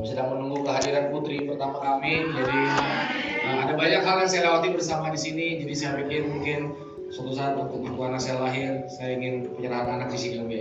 [0.00, 2.24] Kami sedang menunggu kehadiran putri pertama kami.
[2.24, 5.60] Jadi uh, ada banyak hal yang saya lewati bersama di sini.
[5.60, 6.72] Jadi saya pikir mungkin
[7.12, 10.48] suatu saat waktu aku anak saya lahir, saya ingin penyerahan anak di sini Om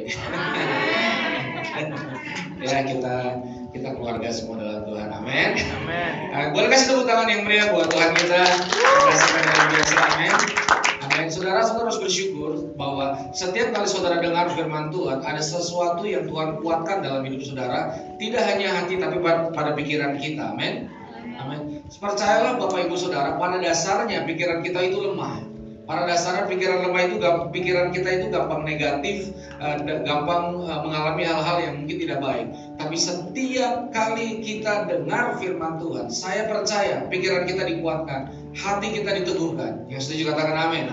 [2.67, 2.83] ya.
[2.83, 3.39] kita
[3.71, 5.07] kita keluarga semua dalam Tuhan.
[5.07, 5.55] Amin.
[5.55, 6.11] Amin.
[6.35, 8.43] Uh, boleh kasih tepuk tangan yang meriah buat Tuhan kita.
[8.43, 9.95] Rasakan yang biasa.
[10.03, 10.35] Amin.
[11.19, 11.35] Amin.
[11.35, 16.63] Saudara, saudara harus bersyukur bahwa setiap kali saudara dengar firman Tuhan, ada sesuatu yang Tuhan
[16.63, 17.91] kuatkan dalam hidup saudara.
[18.15, 20.55] Tidak hanya hati, tapi pada, pikiran kita.
[20.55, 20.87] Amin.
[21.39, 21.83] Amin.
[21.91, 25.43] Percayalah Bapak Ibu Saudara, pada dasarnya pikiran kita itu lemah.
[25.89, 27.15] Pada dasarnya pikiran lemah itu
[27.49, 29.73] pikiran kita itu gampang negatif, uh,
[30.05, 32.47] gampang uh, mengalami hal-hal yang mungkin tidak baik.
[32.77, 39.85] Tapi setiap kali kita dengar firman Tuhan, saya percaya pikiran kita dikuatkan, hati kita diteguhkan.
[39.89, 40.85] Yang setuju katakan amin.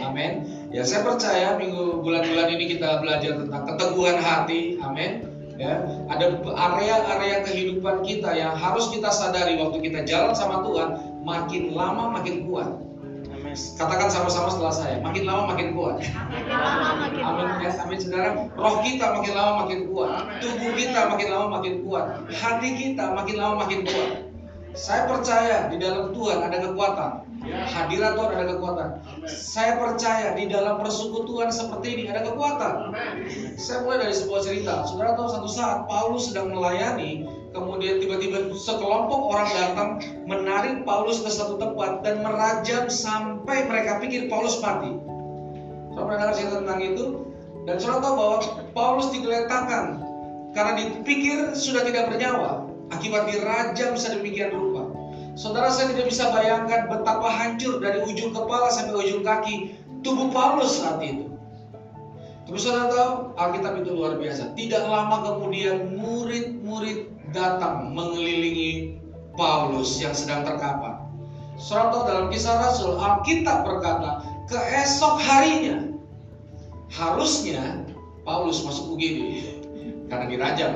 [0.00, 0.32] Amin.
[0.70, 4.78] Ya saya percaya minggu bulan-bulan ini kita belajar tentang keteguhan hati.
[4.80, 5.30] Amin.
[5.60, 11.76] Ya, ada area-area kehidupan kita yang harus kita sadari waktu kita jalan sama Tuhan, makin
[11.76, 12.80] lama makin kuat.
[13.76, 16.00] Katakan sama-sama setelah saya, makin lama makin kuat.
[16.00, 18.48] Amin ya, amin saudara.
[18.56, 23.36] Roh kita makin lama makin kuat, tubuh kita makin lama makin kuat, hati kita makin
[23.36, 24.29] lama makin kuat.
[24.70, 27.10] Saya percaya di dalam Tuhan ada kekuatan.
[27.50, 28.88] Hadirat Tuhan ada kekuatan.
[29.26, 32.94] Saya percaya di dalam persekutuan seperti ini ada kekuatan.
[33.58, 34.86] Saya mulai dari sebuah cerita.
[34.86, 39.90] Saudara tahu satu saat Paulus sedang melayani, kemudian tiba-tiba sekelompok orang datang
[40.30, 44.94] menarik Paulus ke satu tempat dan merajam sampai mereka pikir Paulus mati.
[45.90, 47.04] Saudara pernah dengar cerita tentang itu?
[47.66, 48.36] Dan saudara tahu bahwa
[48.70, 49.98] Paulus digeletakkan
[50.54, 54.90] karena dipikir sudah tidak bernyawa akibat dirajam sedemikian rupa.
[55.38, 60.82] Saudara saya tidak bisa bayangkan betapa hancur dari ujung kepala sampai ujung kaki tubuh Paulus
[60.82, 61.30] saat itu.
[62.50, 64.58] Tapi saudara tahu Alkitab itu luar biasa.
[64.58, 68.98] Tidak lama kemudian murid-murid datang mengelilingi
[69.38, 70.98] Paulus yang sedang terkapar.
[71.56, 75.94] Saudara tahu dalam kisah Rasul Alkitab berkata keesok harinya
[76.90, 77.86] harusnya
[78.26, 79.46] Paulus masuk UGD
[80.10, 80.74] karena dirajam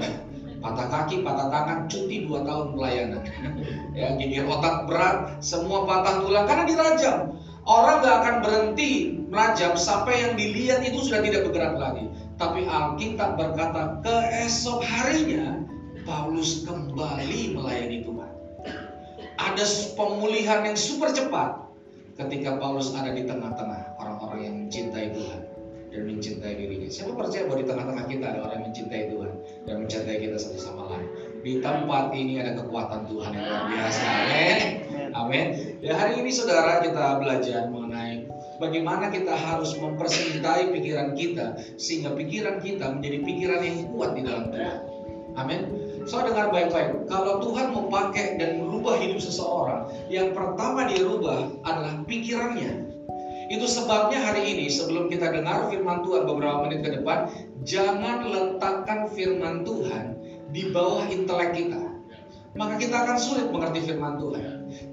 [0.64, 3.22] patah kaki, patah tangan, cuti dua tahun pelayanan.
[4.00, 7.36] ya, gigir otak berat, semua patah tulang karena dirajam.
[7.64, 12.04] Orang gak akan berhenti merajam sampai yang dilihat itu sudah tidak bergerak lagi.
[12.36, 15.64] Tapi Alkitab berkata keesok harinya
[16.04, 18.32] Paulus kembali melayani Tuhan.
[19.40, 19.64] Ada
[19.96, 21.64] pemulihan yang super cepat
[22.20, 25.23] ketika Paulus ada di tengah-tengah orang-orang yang mencintai Tuhan
[25.94, 26.90] dan mencintai dirinya.
[26.90, 29.32] Siapa percaya bahwa di tengah-tengah kita ada orang yang mencintai Tuhan
[29.70, 31.08] dan mencintai kita satu sama lain.
[31.46, 34.02] Di tempat ini ada kekuatan Tuhan yang luar biasa.
[34.02, 34.58] Amin.
[35.14, 35.46] Amin.
[35.78, 38.26] Ya hari ini saudara kita belajar mengenai
[38.58, 44.50] bagaimana kita harus mempersintai pikiran kita sehingga pikiran kita menjadi pikiran yang kuat di dalam
[44.50, 44.78] Tuhan.
[45.38, 45.60] Amin.
[46.04, 51.48] So dengar baik-baik, kalau Tuhan mau pakai dan merubah hidup seseorang, yang pertama dia rubah
[51.64, 52.93] adalah pikirannya.
[53.52, 57.28] Itu sebabnya hari ini sebelum kita dengar firman Tuhan beberapa menit ke depan,
[57.64, 60.16] jangan letakkan firman Tuhan
[60.54, 61.82] di bawah intelek kita.
[62.54, 64.44] Maka kita akan sulit mengerti firman Tuhan.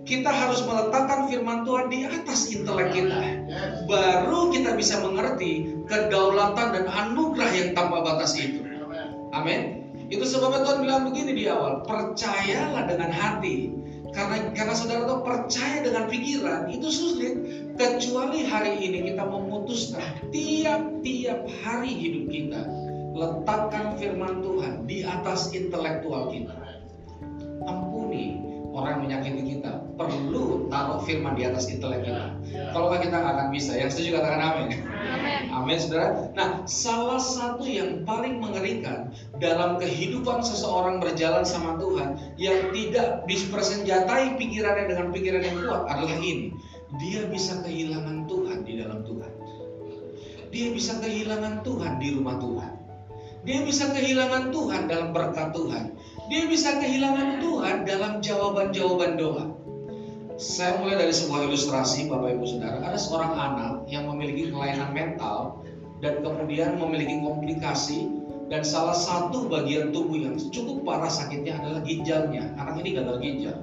[0.02, 3.22] Kita harus meletakkan firman Tuhan di atas intelek kita.
[3.86, 8.66] Baru kita bisa mengerti kedaulatan dan anugerah yang tanpa batas itu.
[9.32, 9.82] Amin.
[10.12, 13.81] Itu sebabnya Tuhan bilang begini di awal, percayalah dengan hati.
[14.12, 17.34] Karena karena saudara tahu percaya dengan pikiran itu sulit
[17.80, 22.62] kecuali hari ini kita memutuskan tiap-tiap hari hidup kita
[23.16, 26.56] letakkan firman Tuhan di atas intelektual kita.
[27.62, 28.41] Ampuni
[28.72, 29.84] orang yang menyakiti kita.
[30.00, 32.26] Perlu taruh firman di atas intelek kita.
[32.72, 33.72] Kalau nggak kita nggak akan bisa.
[33.78, 34.70] Yang setuju katakan amin.
[35.52, 36.32] Amin, saudara.
[36.34, 44.40] Nah, salah satu yang paling mengerikan dalam kehidupan seseorang berjalan sama Tuhan yang tidak dipersenjatai
[44.40, 46.56] pikirannya dengan pikiran yang kuat adalah ini.
[47.00, 49.32] Dia bisa kehilangan Tuhan di dalam Tuhan.
[50.52, 52.72] Dia bisa kehilangan Tuhan di rumah Tuhan.
[53.42, 55.98] Dia bisa kehilangan Tuhan dalam berkat Tuhan.
[56.32, 59.52] Dia bisa kehilangan Tuhan dalam jawaban-jawaban doa.
[60.40, 62.80] Saya mulai dari sebuah ilustrasi Bapak Ibu Saudara.
[62.88, 65.60] Ada seorang anak yang memiliki kelainan mental
[66.00, 68.08] dan kemudian memiliki komplikasi
[68.48, 72.48] dan salah satu bagian tubuh yang cukup parah sakitnya adalah ginjalnya.
[72.56, 73.58] Anak ini gagal ginjal.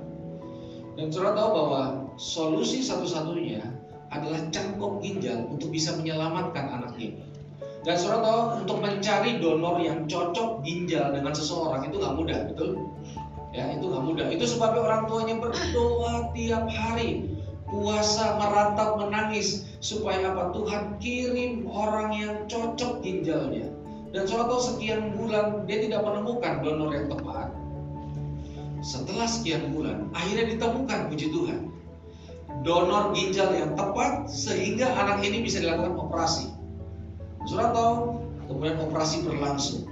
[1.01, 1.83] Dan saudara tahu bahwa
[2.21, 3.65] solusi satu-satunya
[4.13, 7.28] adalah cangkok ginjal untuk bisa menyelamatkan anak ini.
[7.87, 12.71] Dan saudara tahu untuk mencari donor yang cocok ginjal dengan seseorang itu nggak mudah, betul?
[13.55, 14.27] Ya, itu nggak mudah.
[14.35, 17.39] Itu sebabnya orang tuanya berdoa tiap hari,
[17.71, 20.51] puasa, meratap, menangis supaya apa?
[20.53, 23.71] Tuhan kirim orang yang cocok ginjalnya.
[24.11, 27.49] Dan saudara tahu sekian bulan dia tidak menemukan donor yang tepat.
[28.79, 31.67] setelah sekian bulan, akhirnya ditemukan puji Tuhan.
[32.63, 36.58] Donor ginjal yang tepat sehingga anak ini bisa dilakukan operasi.
[37.47, 38.19] Surat tahu,
[38.51, 39.87] kemudian operasi berlangsung.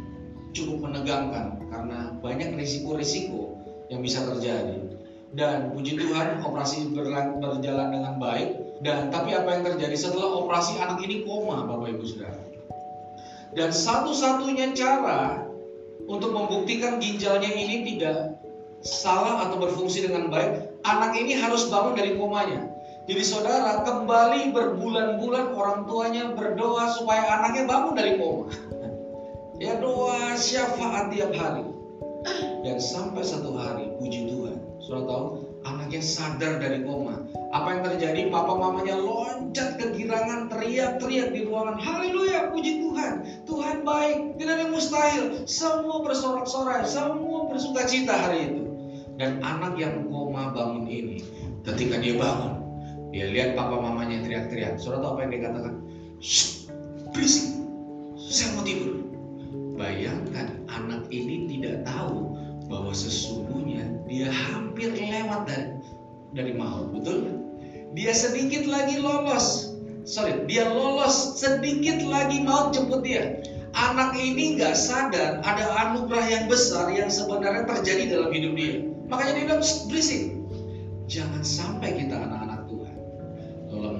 [0.56, 3.60] Cukup menegangkan karena banyak risiko-risiko
[3.92, 4.82] yang bisa terjadi.
[5.36, 8.80] Dan puji Tuhan, operasi berjalan dengan baik.
[8.80, 12.40] Dan tapi apa yang terjadi setelah operasi anak ini koma, Bapak Ibu Saudara.
[13.56, 15.44] Dan satu-satunya cara
[16.08, 18.36] untuk membuktikan ginjalnya ini tidak
[18.84, 22.75] salah atau berfungsi dengan baik, anak ini harus bangun dari komanya.
[23.06, 28.50] Jadi saudara kembali berbulan-bulan orang tuanya berdoa supaya anaknya bangun dari koma.
[29.62, 31.62] Ya doa syafaat tiap hari.
[32.66, 34.58] Dan sampai satu hari, puji Tuhan.
[34.82, 35.24] Saudara tahu,
[35.62, 37.22] anaknya sadar dari koma.
[37.54, 38.26] Apa yang terjadi?
[38.26, 41.78] Papa mamanya loncat kegirangan, teriak-teriak di ruangan.
[41.78, 43.12] Haleluya, puji Tuhan.
[43.46, 45.46] Tuhan baik, tidak ada mustahil.
[45.46, 48.62] Semua bersorak-sorai, semua bersuka cita hari itu.
[49.14, 51.22] Dan anak yang koma bangun ini,
[51.62, 52.65] ketika dia bangun,
[53.16, 54.76] dia lihat papa mamanya teriak-teriak.
[54.76, 55.74] Saudara tahu apa yang dia katakan?
[57.16, 57.46] Berisik,
[58.20, 59.08] saya mau tidur.
[59.80, 62.36] Bayangkan anak ini tidak tahu
[62.68, 65.80] bahwa sesungguhnya dia hampir lewat dari
[66.36, 67.40] dari maut, betul?
[67.96, 69.72] Dia sedikit lagi lolos.
[70.04, 73.40] Sorry, dia lolos sedikit lagi maut jemput dia.
[73.72, 78.84] Anak ini nggak sadar ada anugerah yang besar yang sebenarnya terjadi dalam hidup dia.
[79.08, 80.36] Makanya dia bilang berisik.
[81.08, 82.45] Jangan sampai kita Tuhan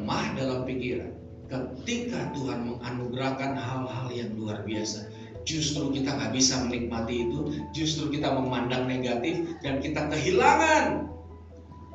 [0.06, 1.10] lemah dalam pikiran.
[1.50, 5.10] Ketika Tuhan menganugerahkan hal-hal yang luar biasa,
[5.42, 11.10] justru kita nggak bisa menikmati itu, justru kita memandang negatif dan kita kehilangan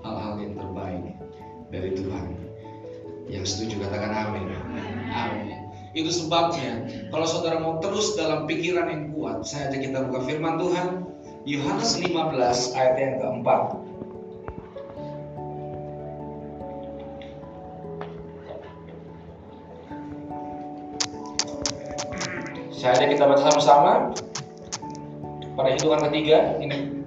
[0.03, 1.03] hal-hal yang terbaik
[1.71, 2.25] dari Tuhan.
[3.31, 4.51] Yang setuju katakan amin.
[5.15, 5.71] Amin.
[5.95, 10.59] Itu sebabnya kalau saudara mau terus dalam pikiran yang kuat, saya ajak kita buka firman
[10.59, 10.87] Tuhan
[11.47, 13.90] Yohanes 15 ayat yang keempat.
[22.81, 24.09] Saya kita baca sama-sama.
[25.53, 27.05] Pada hitungan ketiga ini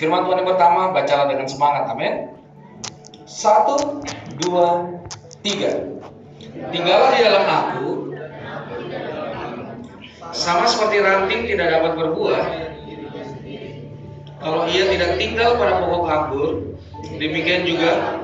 [0.00, 2.32] firman Tuhan yang pertama bacalah dengan semangat amin.
[3.28, 4.00] Satu
[4.40, 4.88] dua
[5.44, 5.92] tiga.
[6.72, 7.88] Tinggallah di dalam aku.
[10.32, 12.44] Sama seperti ranting tidak dapat berbuah
[14.40, 16.50] kalau ia tidak tinggal pada pokok anggur
[17.20, 18.16] demikian juga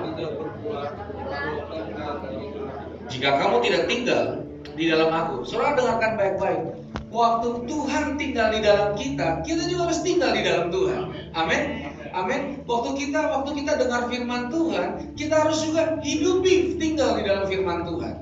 [3.13, 4.25] jika kamu tidak tinggal
[4.73, 5.45] di dalam aku.
[5.45, 6.86] Saudara dengarkan baik-baik
[7.17, 11.17] Waktu Tuhan tinggal di dalam kita, kita juga harus tinggal di dalam Tuhan.
[11.33, 11.89] Amin.
[12.13, 12.61] Amin.
[12.69, 17.89] Waktu kita waktu kita dengar firman Tuhan, kita harus juga hidupi tinggal di dalam firman
[17.89, 18.15] Tuhan.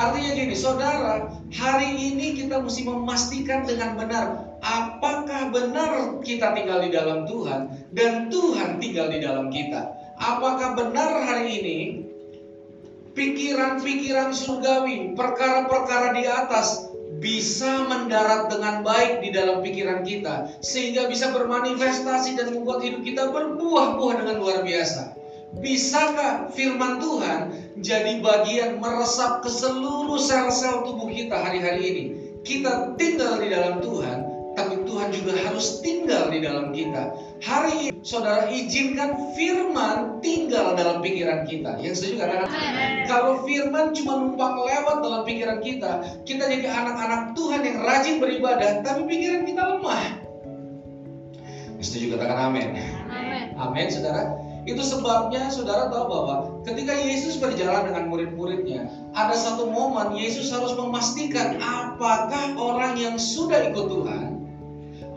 [0.00, 6.88] Artinya gini, saudara, hari ini kita mesti memastikan dengan benar apakah benar kita tinggal di
[6.88, 9.92] dalam Tuhan dan Tuhan tinggal di dalam kita.
[10.16, 11.78] Apakah benar hari ini
[13.12, 16.89] pikiran-pikiran surgawi, perkara-perkara di atas
[17.20, 23.28] bisa mendarat dengan baik di dalam pikiran kita sehingga bisa bermanifestasi dan membuat hidup kita
[23.28, 25.20] berbuah-buah dengan luar biasa.
[25.60, 27.40] Bisakah firman Tuhan
[27.84, 32.04] jadi bagian meresap ke seluruh sel-sel tubuh kita hari-hari ini?
[32.40, 34.29] Kita tinggal di dalam Tuhan,
[34.60, 37.16] tapi Tuhan juga harus tinggal di dalam kita.
[37.40, 41.80] Hari ini, saudara izinkan firman tinggal dalam pikiran kita.
[41.80, 42.52] Yang setuju katakan,
[43.08, 48.84] kalau firman cuma numpang lewat dalam pikiran kita, kita jadi anak-anak Tuhan yang rajin beribadah,
[48.84, 50.02] tapi pikiran kita lemah.
[51.80, 52.68] Yang setuju katakan amin.
[53.08, 54.36] Amin, amin saudara.
[54.68, 56.34] Itu sebabnya saudara tahu bahwa
[56.68, 63.72] ketika Yesus berjalan dengan murid-muridnya, ada satu momen Yesus harus memastikan apakah orang yang sudah
[63.72, 64.29] ikut Tuhan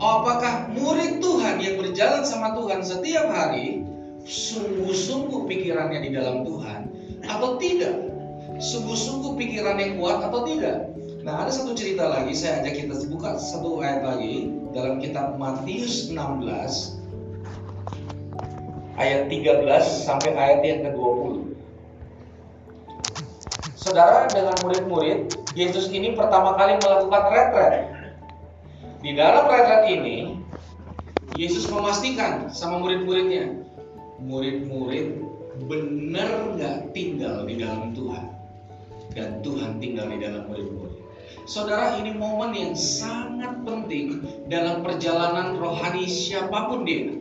[0.04, 3.88] Apakah murid Tuhan yang berjalan sama Tuhan setiap hari
[4.28, 6.92] sungguh-sungguh pikirannya di dalam Tuhan
[7.24, 8.12] atau tidak?
[8.60, 10.92] Sungguh-sungguh pikiran yang kuat atau tidak?
[11.24, 16.12] Nah, ada satu cerita lagi saya ajak kita buka satu ayat lagi dalam kitab Matius
[16.12, 17.00] 16
[19.00, 21.56] ayat 13 sampai ayat yang ke-20.
[23.72, 28.03] Saudara dengan murid-murid, Yesus ini pertama kali melakukan retret
[29.04, 30.40] di dalam retret ini,
[31.36, 33.52] Yesus memastikan sama murid-muridnya,
[34.24, 35.20] murid-murid
[35.68, 38.32] benar nggak tinggal di dalam Tuhan
[39.12, 41.04] dan Tuhan tinggal di dalam murid-murid.
[41.44, 47.20] Saudara, ini momen yang sangat penting dalam perjalanan rohani siapa pun dia.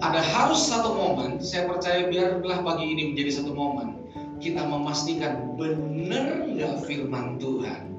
[0.00, 4.00] Ada harus satu momen, saya percaya biarlah pagi ini menjadi satu momen.
[4.40, 7.92] Kita memastikan benar nggak firman Tuhan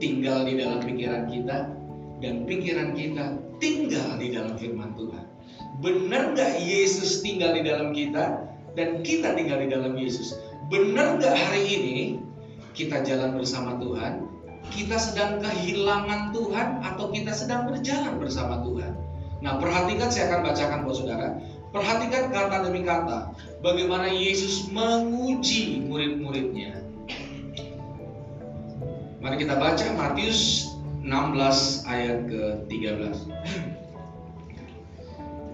[0.00, 1.79] tinggal di dalam pikiran kita
[2.20, 5.24] dan pikiran kita tinggal di dalam firman Tuhan.
[5.80, 8.44] Benar nggak Yesus tinggal di dalam kita
[8.76, 10.36] dan kita tinggal di dalam Yesus?
[10.68, 11.96] Benar nggak hari ini
[12.76, 14.28] kita jalan bersama Tuhan,
[14.68, 18.92] kita sedang kehilangan Tuhan atau kita sedang berjalan bersama Tuhan?
[19.40, 21.28] Nah perhatikan saya akan bacakan buat saudara.
[21.70, 23.32] Perhatikan kata demi kata
[23.64, 26.82] bagaimana Yesus menguji murid-muridnya.
[29.20, 30.69] Mari kita baca Matius
[31.00, 33.16] 16 ayat ke-13.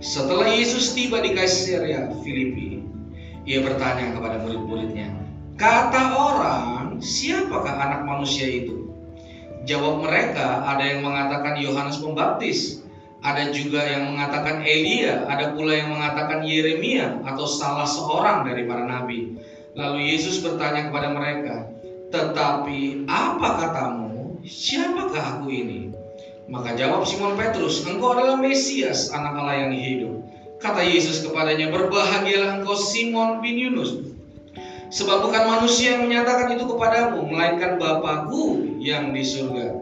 [0.02, 2.82] Setelah Yesus tiba di Kaisaria Filipi,
[3.46, 5.08] ia bertanya kepada murid-muridnya,
[5.54, 8.90] "Kata orang, siapakah anak manusia itu?"
[9.66, 12.86] Jawab mereka, ada yang mengatakan Yohanes Pembaptis,
[13.26, 18.86] ada juga yang mengatakan Elia, ada pula yang mengatakan Yeremia atau salah seorang dari para
[18.86, 19.34] nabi.
[19.74, 21.66] Lalu Yesus bertanya kepada mereka,
[22.14, 24.05] "Tetapi apa katamu?
[24.46, 25.90] Siapakah aku ini?"
[26.46, 30.14] Maka jawab Simon Petrus, "Engkau adalah Mesias, anak Allah yang hidup."
[30.62, 34.06] Kata Yesus kepadanya, "Berbahagialah engkau Simon bin Yunus,
[34.94, 39.74] sebab bukan manusia yang menyatakan itu kepadamu, melainkan Bapakku yang di surga.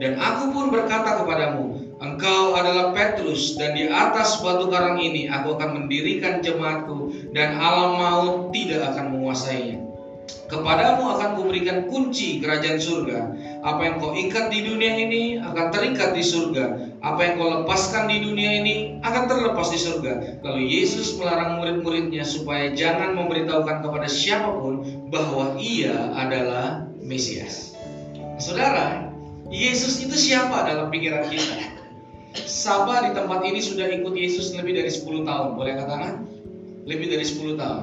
[0.00, 5.60] Dan aku pun berkata kepadamu, Engkau adalah Petrus dan di atas batu karang ini aku
[5.60, 9.89] akan mendirikan jemaatku dan alam maut tidak akan menguasainya.
[10.50, 13.18] Kepadamu akan kuberikan kunci kerajaan surga.
[13.62, 16.90] Apa yang kau ikat di dunia ini akan terikat di surga.
[16.98, 20.42] Apa yang kau lepaskan di dunia ini akan terlepas di surga.
[20.42, 27.78] Lalu Yesus melarang murid-muridnya supaya jangan memberitahukan kepada siapa pun bahwa ia adalah Mesias.
[28.42, 29.06] Saudara,
[29.54, 31.78] Yesus itu siapa dalam pikiran kita?
[32.34, 35.48] Saba di tempat ini sudah ikut Yesus lebih dari 10 tahun.
[35.54, 36.26] Boleh katakan?
[36.90, 37.82] Lebih dari 10 tahun.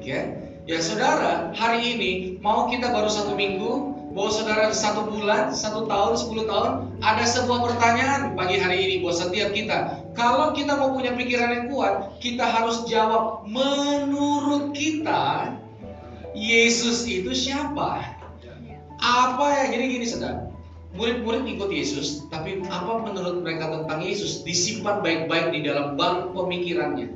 [0.00, 0.45] Oke.
[0.66, 2.10] Ya saudara, hari ini
[2.42, 7.70] mau kita baru satu minggu, mau saudara satu bulan, satu tahun, sepuluh tahun, ada sebuah
[7.70, 10.02] pertanyaan pagi hari ini buat setiap kita.
[10.18, 15.54] Kalau kita mau punya pikiran yang kuat, kita harus jawab menurut kita
[16.34, 18.18] Yesus itu siapa?
[18.98, 19.64] Apa ya?
[19.70, 20.50] Jadi gini saudara,
[20.98, 27.14] murid-murid ikut Yesus, tapi apa menurut mereka tentang Yesus disimpan baik-baik di dalam bank pemikirannya.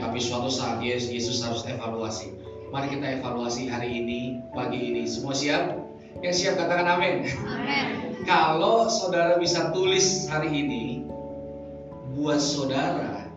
[0.00, 2.41] Tapi suatu saat Yesus harus evaluasi.
[2.72, 5.04] Mari kita evaluasi hari ini, pagi ini.
[5.04, 5.76] Semua siap?
[6.24, 7.28] Yang siap katakan amin.
[7.44, 7.86] Amin.
[8.30, 11.04] Kalau saudara bisa tulis hari ini,
[12.16, 13.28] buat saudara,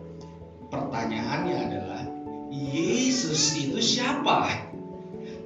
[0.72, 2.02] pertanyaannya adalah
[2.48, 4.48] Yesus itu siapa?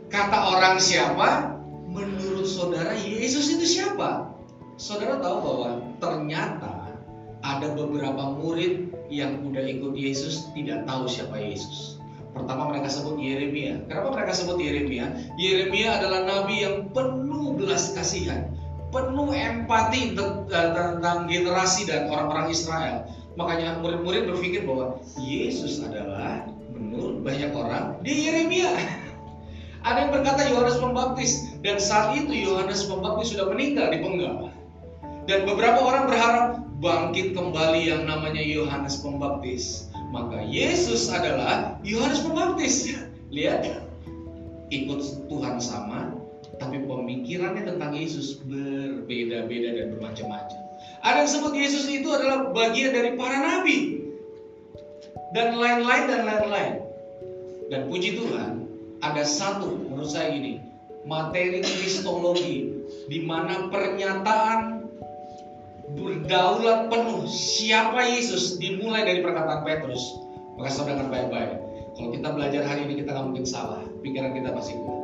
[0.06, 1.58] Kata orang siapa?
[1.90, 4.30] menurut saudara Yesus itu siapa?
[4.78, 5.68] Saudara tahu bahwa
[5.98, 6.94] ternyata
[7.42, 11.99] ada beberapa murid yang udah ikut Yesus tidak tahu siapa Yesus.
[12.30, 13.82] Pertama mereka sebut Yeremia.
[13.90, 15.10] Kenapa mereka sebut Yeremia?
[15.34, 18.54] Yeremia adalah nabi yang penuh belas kasihan,
[18.94, 23.06] penuh empati tentang generasi dan orang-orang Israel.
[23.34, 28.70] Makanya murid-murid berpikir bahwa Yesus adalah menurut banyak orang dia Yeremia.
[29.86, 31.32] Ada yang berkata Yohanes Pembaptis
[31.64, 34.52] dan saat itu Yohanes Pembaptis sudah meninggal di penggal.
[35.24, 36.46] Dan beberapa orang berharap
[36.80, 39.89] bangkit kembali yang namanya Yohanes Pembaptis.
[40.10, 42.90] Maka Yesus adalah Yohanes Pembaptis.
[43.34, 43.86] Lihat,
[44.74, 46.18] ikut Tuhan sama,
[46.58, 50.60] tapi pemikirannya tentang Yesus berbeda-beda dan bermacam-macam.
[51.00, 54.04] Ada yang sebut Yesus itu adalah bagian dari para nabi
[55.32, 56.74] dan lain-lain dan lain-lain.
[57.70, 58.66] Dan puji Tuhan,
[59.00, 60.58] ada satu menurut saya ini
[61.06, 62.76] materi kristologi
[63.08, 64.79] di mana pernyataan
[65.96, 67.26] berdaulat penuh.
[67.26, 68.58] Siapa Yesus?
[68.60, 70.02] Dimulai dari perkataan Petrus.
[70.60, 73.82] Maka saudara baik-baik kalau kita belajar hari ini kita nggak mungkin salah.
[74.00, 75.00] Pikiran kita pasti kuat.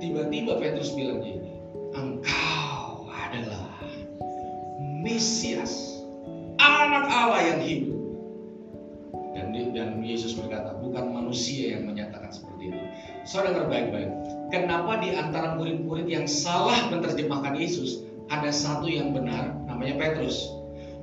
[0.00, 1.52] Tiba-tiba Petrus bilang ini
[1.92, 3.68] engkau adalah
[5.00, 6.00] Mesias
[6.60, 7.98] anak Allah yang hidup.
[9.30, 12.80] Dan dan Yesus berkata bukan manusia yang menyatakan seperti itu.
[13.28, 14.10] Saudara baik-baik.
[14.50, 20.48] Kenapa di antara murid-murid yang salah menerjemahkan Yesus ada satu yang benar namanya Petrus.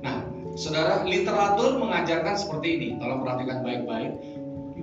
[0.00, 0.24] Nah,
[0.56, 2.88] saudara literatur mengajarkan seperti ini.
[2.98, 4.12] Tolong perhatikan baik-baik.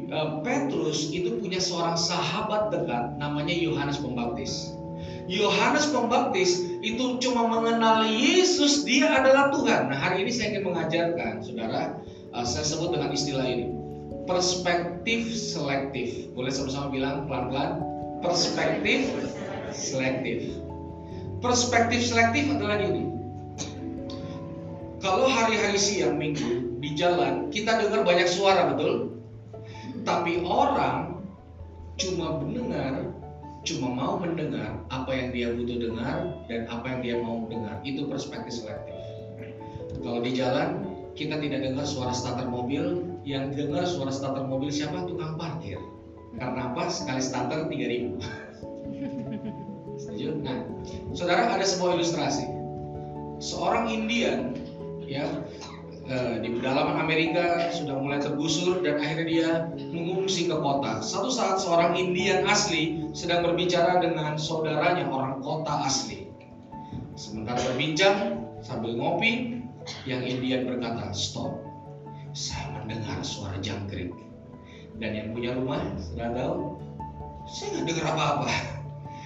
[0.05, 4.71] Eh, Petrus itu punya seorang sahabat dekat namanya Yohanes Pembaptis.
[5.25, 9.89] Yohanes Pembaptis itu cuma mengenal Yesus, dia adalah Tuhan.
[9.89, 11.97] Nah, hari ini saya ingin mengajarkan, saudara,
[12.31, 13.85] eh, saya sebut dengan istilah ini
[14.29, 16.29] perspektif selektif.
[16.33, 17.81] Boleh sama-sama bilang pelan-pelan?
[18.21, 19.09] Perspektif
[19.73, 20.64] selektif.
[21.45, 23.05] Perspektif selektif adalah ini.
[24.97, 29.21] Kalau hari-hari siang minggu di jalan kita dengar banyak suara betul,
[30.01, 31.21] tapi orang
[32.01, 33.13] cuma mendengar
[33.61, 37.77] cuma mau mendengar apa yang dia butuh dengar dan apa yang dia mau dengar.
[37.85, 38.97] Itu perspektif selektif.
[40.01, 45.05] Kalau di jalan kita tidak dengar suara starter mobil, yang dengar suara starter mobil siapa?
[45.05, 45.77] Tukang parkir.
[46.41, 46.89] Karena apa?
[46.89, 48.17] Sekali starter 3000.
[50.01, 50.43] Setuju?
[50.43, 50.75] Nah,
[51.15, 52.45] saudara ada sebuah ilustrasi.
[53.39, 54.55] Seorang Indian
[55.05, 55.27] ya
[56.07, 59.49] eh, di pedalaman Amerika sudah mulai tergusur dan akhirnya dia
[59.91, 61.01] mengungsi ke kota.
[61.01, 66.29] Satu saat seorang Indian asli sedang berbicara dengan saudaranya orang kota asli.
[67.15, 69.63] Sementara berbincang sambil ngopi,
[70.03, 71.63] yang Indian berkata, "Stop.
[72.35, 74.11] Saya mendengar suara jangkrik."
[74.99, 76.55] Dan yang punya rumah sudah tahu,
[77.47, 78.51] saya nggak dengar apa-apa.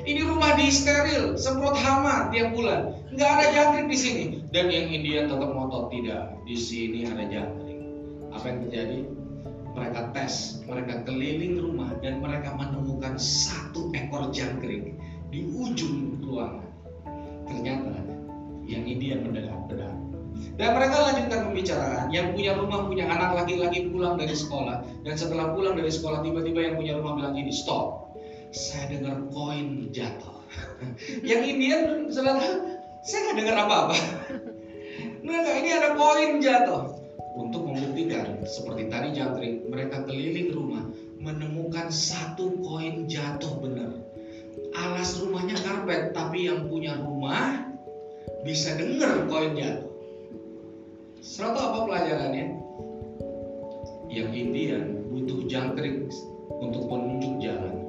[0.08, 2.96] Ini rumah di steril, semprot hama tiap bulan.
[3.12, 4.24] Nggak ada jangkrik di sini.
[4.48, 6.40] Dan yang India tetap ngotot tidak.
[6.48, 7.80] Di sini ada jangkrik.
[8.32, 9.00] Apa yang terjadi?
[9.76, 14.96] Mereka tes, mereka keliling rumah dan mereka menemukan satu ekor jangkrik
[15.30, 16.68] di ujung ruangan.
[17.48, 17.96] Ternyata
[18.66, 19.94] yang India mendengar benar.
[20.56, 22.06] Dan mereka lanjutkan pembicaraan.
[22.12, 26.60] Yang punya rumah punya anak laki-laki pulang dari sekolah dan setelah pulang dari sekolah tiba-tiba
[26.72, 28.09] yang punya rumah bilang gini, stop
[28.50, 30.42] saya dengar koin jatuh.
[31.30, 32.42] yang Indian saudara,
[33.06, 33.98] saya nggak dengar apa-apa.
[35.20, 36.96] Nah, ini ada koin jatuh.
[37.36, 40.84] Untuk membuktikan, seperti tadi jangkrik, mereka keliling rumah,
[41.20, 44.00] menemukan satu koin jatuh benar.
[44.80, 47.68] Alas rumahnya karpet, tapi yang punya rumah
[48.48, 49.92] bisa dengar koin jatuh.
[51.20, 52.48] Serata apa pelajarannya?
[54.08, 56.10] Yang Indian butuh jangkrik
[56.64, 57.89] untuk menunjuk jalan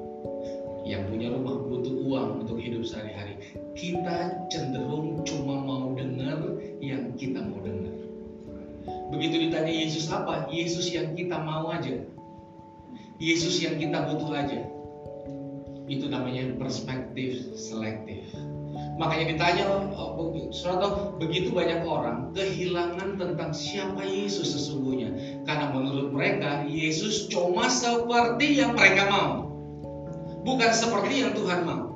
[0.91, 3.39] yang punya rumah butuh uang untuk hidup sehari-hari.
[3.79, 7.95] Kita cenderung cuma mau dengar yang kita mau dengar.
[9.15, 10.51] Begitu ditanya Yesus apa?
[10.51, 11.95] Yesus yang kita mau aja.
[13.23, 14.67] Yesus yang kita butuh aja.
[15.87, 18.27] Itu namanya perspektif selektif.
[18.99, 19.65] Makanya ditanya,
[19.97, 20.31] oh,
[21.17, 25.43] begitu banyak orang kehilangan tentang siapa Yesus sesungguhnya.
[25.49, 29.50] Karena menurut mereka Yesus cuma seperti yang mereka mau
[30.45, 31.91] bukan seperti yang Tuhan mau.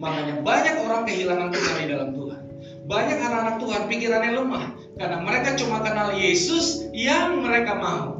[0.00, 2.42] Makanya banyak orang kehilangan Tuhan di dalam Tuhan.
[2.88, 4.64] Banyak anak-anak Tuhan pikirannya lemah
[4.96, 8.18] karena mereka cuma kenal Yesus yang mereka mau.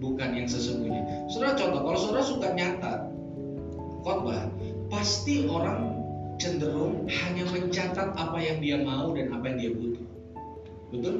[0.00, 1.28] Bukan yang sesungguhnya.
[1.28, 3.08] Saudara contoh, kalau saudara suka nyatat
[4.04, 4.48] khotbah,
[4.88, 6.00] pasti orang
[6.40, 10.06] cenderung hanya mencatat apa yang dia mau dan apa yang dia butuh.
[10.92, 11.14] Betul?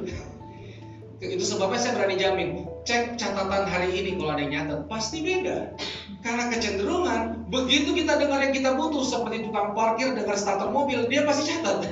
[1.21, 2.49] Itu sebabnya saya berani jamin,
[2.81, 5.73] cek catatan hari ini kalau ada yang nyatet, pasti beda.
[6.21, 11.25] Karena kecenderungan, begitu kita dengar yang kita butuh, seperti tukang parkir dengar starter mobil, dia
[11.25, 11.89] pasti catat.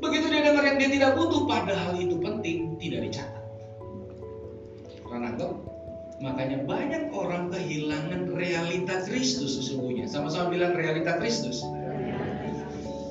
[0.00, 3.44] Begitu dia dengar yang dia tidak butuh, padahal itu penting, tidak dicatat.
[5.04, 5.30] Karena
[6.20, 10.04] Makanya banyak orang kehilangan realita Kristus sesungguhnya.
[10.04, 11.64] Sama-sama bilang realita Kristus.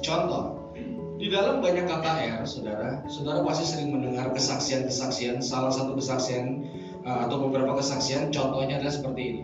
[0.05, 0.69] Contoh,
[1.17, 5.41] di dalam banyak KKR, saudara, saudara pasti sering mendengar kesaksian-kesaksian.
[5.41, 6.69] Salah satu kesaksian
[7.09, 9.41] atau beberapa kesaksian, contohnya adalah seperti ini.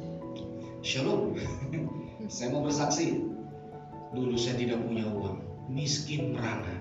[0.88, 1.36] Shalom,
[2.32, 3.28] saya mau bersaksi.
[4.16, 6.80] Dulu saya tidak punya uang, miskin merana,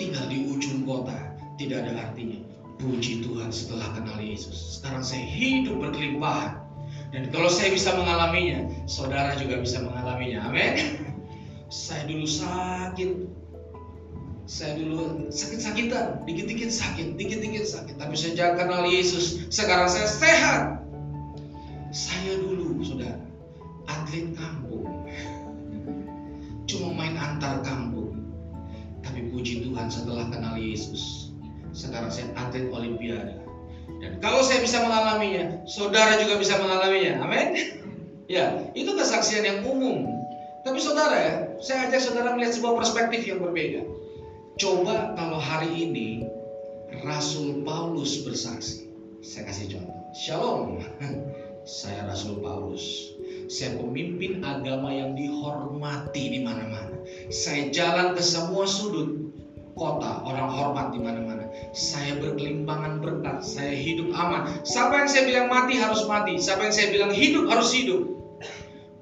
[0.00, 2.40] tinggal di ujung kota, tidak ada artinya.
[2.80, 6.64] Puji Tuhan setelah kenal Yesus, sekarang saya hidup berkelimpahan.
[7.14, 10.50] Dan kalau saya bisa mengalaminya, saudara juga bisa mengalaminya.
[10.50, 10.74] Amin.
[11.74, 13.26] Saya dulu sakit,
[14.44, 17.96] saya dulu sakit-sakitan, dikit-dikit sakit, dikit-dikit sakit.
[17.96, 20.62] Tapi jangan kenal Yesus, sekarang saya sehat.
[21.94, 23.16] Saya dulu, saudara,
[23.88, 24.84] atlet kampung.
[26.68, 28.20] Cuma main antar kampung.
[29.00, 31.32] Tapi puji Tuhan setelah kenal Yesus,
[31.72, 33.40] sekarang saya atlet olimpiade.
[34.00, 37.24] Dan kalau saya bisa mengalaminya, saudara juga bisa mengalaminya.
[37.24, 37.80] Amin.
[38.28, 40.08] Ya, itu kesaksian yang umum.
[40.64, 43.84] Tapi saudara ya, saya ajak saudara melihat sebuah perspektif yang berbeda.
[44.54, 46.22] Coba kalau hari ini
[47.02, 48.86] Rasul Paulus bersaksi.
[49.18, 49.98] Saya kasih contoh.
[50.14, 50.78] Shalom.
[51.66, 53.18] Saya Rasul Paulus.
[53.50, 57.02] Saya pemimpin agama yang dihormati di mana-mana.
[57.34, 59.34] Saya jalan ke semua sudut
[59.74, 61.50] kota, orang hormat di mana-mana.
[61.74, 64.62] Saya berkelimpangan berkat, saya hidup aman.
[64.62, 68.06] Siapa yang saya bilang mati harus mati, siapa yang saya bilang hidup harus hidup.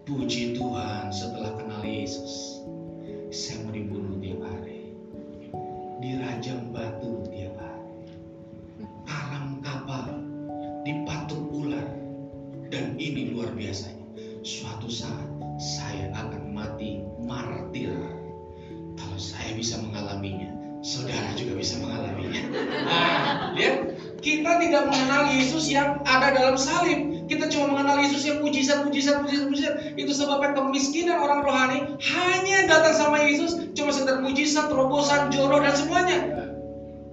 [0.09, 2.65] Puji Tuhan setelah kenal Yesus,
[3.29, 3.73] saya mau
[24.83, 27.31] tidak mengenal Yesus yang ada dalam salib.
[27.31, 29.75] Kita cuma mengenal Yesus yang mujizat, mujizat, mujizat, mujizat.
[29.95, 35.75] Itu sebabnya kemiskinan orang rohani hanya datang sama Yesus cuma sekedar mujizat, terobosan, jodoh dan
[35.79, 36.18] semuanya.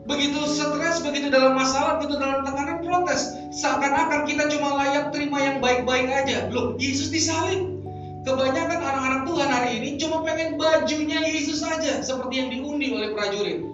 [0.09, 3.37] Begitu stres, begitu dalam masalah, begitu dalam tekanan protes.
[3.53, 6.49] Seakan-akan kita cuma layak terima yang baik-baik aja.
[6.49, 7.77] Loh, Yesus disalib.
[8.25, 13.68] Kebanyakan anak-anak Tuhan hari ini cuma pengen bajunya Yesus saja, seperti yang diundi oleh prajurit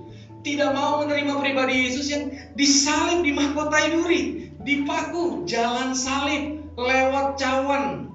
[0.46, 8.14] tidak mau menerima pribadi Yesus yang disalib di mahkota duri, dipaku jalan salib lewat cawan.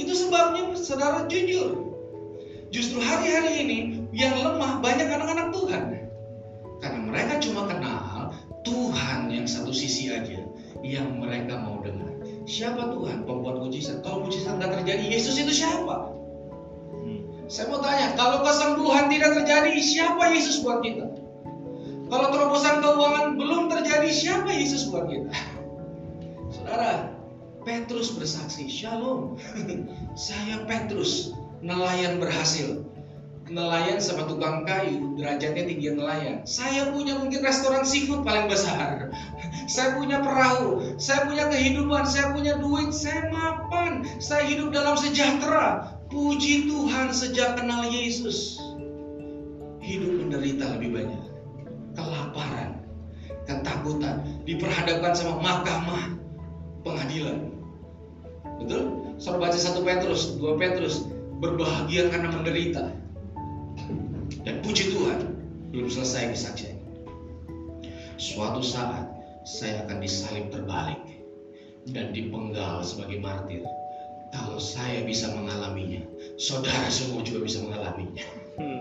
[0.00, 1.92] Itu sebabnya saudara jujur.
[2.72, 3.78] Justru hari-hari ini
[4.16, 5.82] yang lemah banyak anak-anak Tuhan.
[6.80, 8.32] Karena mereka cuma kenal
[8.64, 10.40] Tuhan yang satu sisi aja
[10.80, 12.08] yang mereka mau dengar.
[12.48, 13.28] Siapa Tuhan?
[13.28, 14.00] Pembuat mujizat.
[14.00, 16.16] Kalau mujizat nggak terjadi, Yesus itu siapa?
[17.50, 21.09] Saya mau tanya, kalau kesembuhan tidak terjadi, siapa Yesus buat kita?
[22.10, 25.30] Kalau terobosan keuangan belum terjadi, siapa Yesus buat kita?
[26.50, 27.14] Saudara,
[27.62, 29.38] Petrus bersaksi, Shalom.
[30.18, 32.82] Saya Petrus, nelayan berhasil.
[33.50, 36.42] Nelayan sama tukang kayu, derajatnya tinggi nelayan.
[36.46, 39.14] Saya punya mungkin restoran seafood paling besar.
[39.74, 44.02] Saya punya perahu, saya punya kehidupan, saya punya duit, saya mapan.
[44.18, 45.94] Saya hidup dalam sejahtera.
[46.10, 48.58] Puji Tuhan sejak kenal Yesus.
[49.78, 51.29] Hidup menderita lebih banyak.
[51.94, 52.80] Kelaparan,
[53.44, 56.14] ketakutan, diperhadapkan sama mahkamah
[56.86, 57.50] pengadilan.
[58.62, 59.14] Betul?
[59.20, 61.08] Saudara baca satu Petrus, dua Petrus,
[61.40, 62.84] berbahagia karena menderita.
[64.46, 65.36] Dan puji Tuhan,
[65.74, 66.76] belum selesai kesaksian.
[68.16, 69.08] Suatu saat
[69.44, 71.00] saya akan disalib terbalik
[71.90, 73.64] dan dipenggal sebagai martir
[74.30, 76.06] kalau saya bisa mengalaminya,
[76.38, 78.22] saudara semua juga bisa mengalaminya.
[78.62, 78.80] Hmm.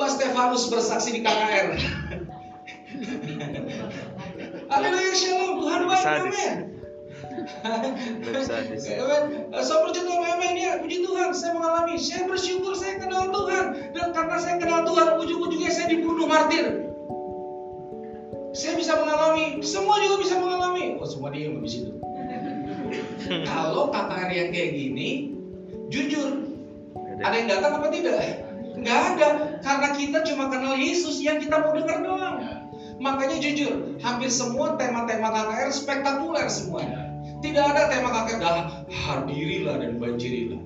[0.00, 1.76] Coba Stefanus bersaksi di KKR.
[4.72, 6.52] Haleluya shalom, Tuhan baik, amin.
[9.60, 14.40] Saya percaya amin ya, puji Tuhan, saya mengalami, saya bersyukur saya kenal Tuhan dan karena
[14.40, 16.88] saya kenal Tuhan, ujung-ujungnya saya dibunuh martir.
[18.56, 20.96] Saya bisa mengalami, semua juga bisa mengalami.
[20.96, 21.92] Oh, semua dia di situ.
[23.52, 25.36] Kalau KKR yang kayak gini,
[25.92, 26.48] jujur,
[27.20, 28.48] ada yang datang apa tidak?
[28.80, 29.28] Nggak ada,
[29.60, 32.36] karena kita cuma kenal Yesus yang kita mau dengar doang.
[33.00, 37.08] Makanya jujur, hampir semua tema-tema KKR spektakuler semuanya.
[37.40, 38.56] Tidak ada tema KKR, dah
[38.88, 40.60] hadirilah dan banjirilah.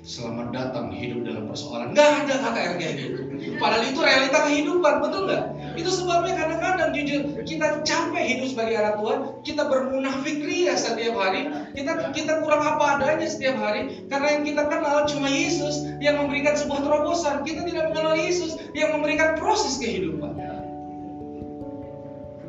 [0.00, 1.92] Selamat datang hidup dalam persoalan.
[1.92, 3.20] Nggak ada KKR kayak gitu.
[3.60, 5.42] Padahal itu realita kehidupan, betul nggak?
[5.76, 11.52] Itu sebabnya kadang-kadang jujur kita capek hidup sebagai anak Tuhan, kita bermunafik ria setiap hari,
[11.76, 16.56] kita kita kurang apa adanya setiap hari, karena yang kita kenal cuma Yesus yang memberikan
[16.56, 17.44] sebuah terobosan.
[17.44, 20.32] Kita tidak mengenal Yesus yang memberikan proses kehidupan.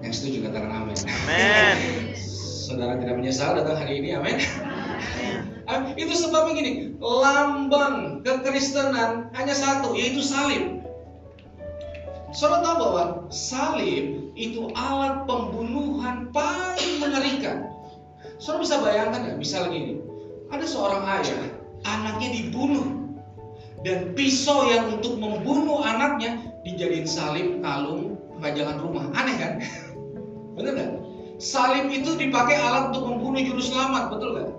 [0.07, 0.95] Yang setuju katakan amin.
[1.03, 2.15] Amin.
[2.71, 4.39] Saudara tidak menyesal datang hari ini, amin.
[5.95, 10.83] Itu sebabnya gini, lambang kekristenan hanya satu, yaitu salib.
[12.31, 17.67] Saudara tahu bahwa salib itu alat pembunuhan paling mengerikan.
[18.39, 19.93] Saudara bisa bayangkan ya, misalnya gini,
[20.47, 21.43] ada seorang ayah,
[21.83, 23.01] anaknya dibunuh,
[23.83, 29.05] dan pisau yang untuk membunuh anaknya dijadiin salib, kalung, pajangan rumah.
[29.11, 29.53] Aneh kan?
[30.55, 30.91] Bener nggak?
[31.41, 34.49] Salib itu dipakai alat untuk membunuh juru selamat, betul nggak?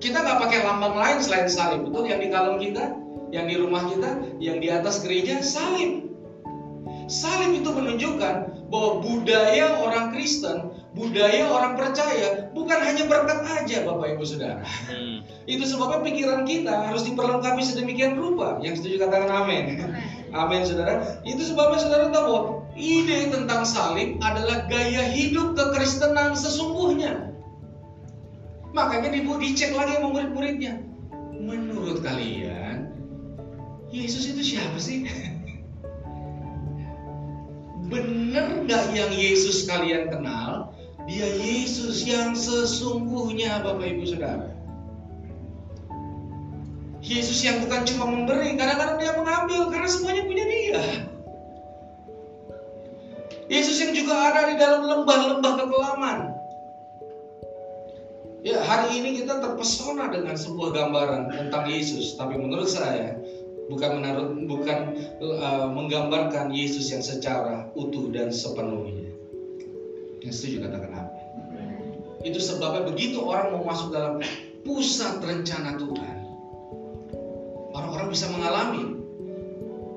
[0.00, 2.08] Kita nggak pakai lambang lain selain salib, betul?
[2.08, 2.84] Yang di kalung kita,
[3.30, 4.10] yang di rumah kita,
[4.40, 6.08] yang di atas gereja, salib.
[7.10, 8.34] Salib itu menunjukkan
[8.70, 14.62] bahwa budaya orang Kristen, budaya orang percaya bukan hanya berkat aja Bapak Ibu Saudara.
[14.86, 15.26] Hmm.
[15.46, 18.62] Itu sebabnya pikiran kita harus diperlengkapi sedemikian rupa.
[18.62, 19.64] Yang setuju katakan amin.
[20.30, 21.22] Amin Saudara.
[21.26, 22.40] Itu sebabnya Saudara tahu bahwa
[22.78, 27.29] ide tentang salib adalah gaya hidup kekristenan sesungguhnya.
[28.70, 30.78] Makanya dicek lagi sama murid-muridnya.
[31.34, 32.94] Menurut kalian,
[33.90, 35.08] Yesus itu siapa sih?
[37.90, 40.70] benar nggak yang Yesus kalian kenal?
[41.10, 44.54] Dia Yesus yang sesungguhnya Bapak Ibu Saudara.
[47.02, 50.82] Yesus yang bukan cuma memberi, kadang-kadang dia mengambil karena semuanya punya dia.
[53.50, 56.18] Yesus yang juga ada di dalam lembah-lembah kekelaman.
[58.40, 63.20] Ya, hari ini kita terpesona dengan sebuah gambaran tentang Yesus, tapi menurut saya
[63.68, 69.12] bukan menaruh bukan uh, menggambarkan Yesus yang secara utuh dan sepenuhnya.
[70.24, 71.12] Yang setuju katakan apa?
[72.24, 74.24] Itu sebabnya begitu orang mau masuk dalam
[74.64, 76.16] pusat rencana Tuhan,
[77.76, 79.04] orang-orang bisa mengalami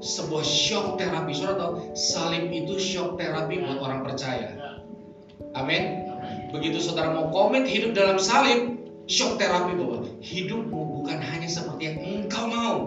[0.04, 1.32] sebuah shock terapi.
[1.32, 4.80] Saudara tahu, salib itu shock terapi buat orang percaya.
[5.56, 6.12] Amin.
[6.54, 8.78] Begitu saudara mau komit hidup dalam salib,
[9.10, 12.80] shock terapi bahwa hidupmu bukan hanya seperti yang engkau mau.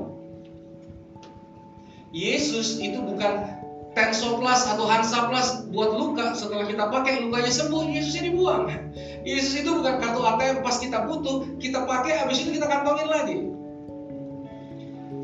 [2.14, 3.58] Yesus itu bukan
[3.96, 6.36] Tensoplas atau Hansaplas buat luka.
[6.36, 8.68] Setelah kita pakai lukanya sembuh Yesusnya dibuang
[9.24, 13.36] Yesus itu bukan kartu ATM pas kita butuh kita pakai habis itu kita kantongin lagi.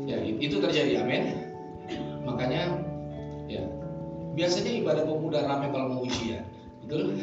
[0.09, 1.53] Ya itu terjadi amin.
[2.25, 2.81] Makanya
[3.45, 3.61] ya
[4.33, 6.41] biasanya ibadah pemuda ramai kalau mau ujian
[6.83, 7.15] betul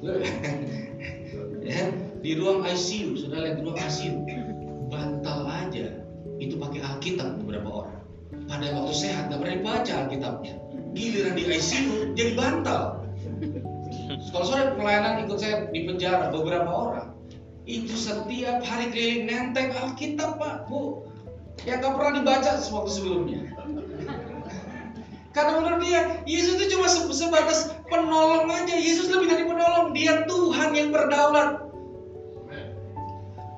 [0.00, 4.16] ya di ruang ICU sudah lihat di ruang ICU
[4.88, 5.86] bantal aja.
[6.40, 8.00] Itu pakai Alkitab beberapa orang.
[8.48, 10.54] Pada waktu sehat gak pernah dibaca Alkitabnya.
[10.96, 13.04] Giliran di ICU jadi bantal.
[14.30, 17.08] Kalau sore pelayanan ikut saya di penjara beberapa orang.
[17.68, 21.04] Itu setiap hari keliling nenteng Alkitab pak bu.
[21.68, 23.40] Yang gak pernah dibaca sewaktu sebelumnya
[25.30, 30.70] karena menurut dia Yesus itu cuma sebatas penolong aja Yesus lebih dari penolong dia Tuhan
[30.74, 31.70] yang berdaulat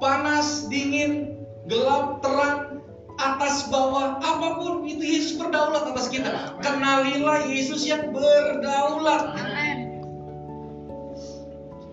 [0.02, 1.38] panas dingin
[1.70, 2.82] gelap terang
[3.22, 6.58] atas bawah apa pun itu Yesus berdaulat atas kita.
[6.58, 9.38] Kenalilah Yesus yang berdaulat.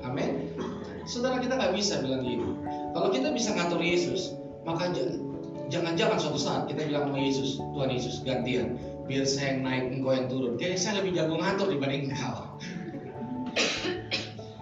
[0.01, 0.49] Amin.
[1.05, 2.45] Saudara kita nggak bisa bilang gitu.
[2.93, 4.89] Kalau kita bisa ngatur Yesus, maka
[5.69, 8.77] jangan-jangan suatu saat kita bilang sama Yesus, Tuhan Yesus gantian,
[9.09, 10.53] biar saya yang naik, engkau yang turun.
[10.61, 12.61] Kayaknya saya lebih jago ngatur dibanding engkau.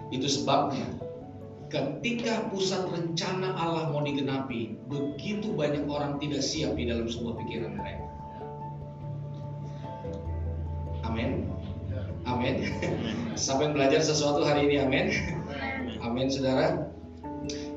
[0.08, 0.88] itu sebabnya
[1.68, 7.76] ketika pusat rencana Allah mau digenapi, begitu banyak orang tidak siap di dalam sebuah pikiran
[7.76, 8.04] mereka.
[11.04, 11.48] Amin.
[12.24, 12.54] Amin.
[13.36, 15.06] Sampai belajar sesuatu hari ini, amin.
[16.00, 16.88] Amin, saudara.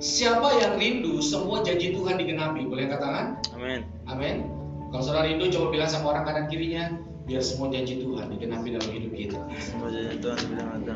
[0.01, 2.67] Siapa yang rindu semua janji Tuhan digenapi?
[2.67, 3.39] Boleh katakan?
[3.55, 3.86] Amin.
[4.07, 4.61] Amin.
[4.91, 8.91] Kalau saudara rindu, coba bilang sama orang kanan kirinya, biar semua janji Tuhan digenapi dalam
[8.91, 9.39] hidup kita.
[9.63, 10.91] Semua janji Tuhan digenapi.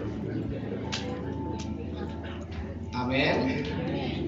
[2.96, 3.36] Amin.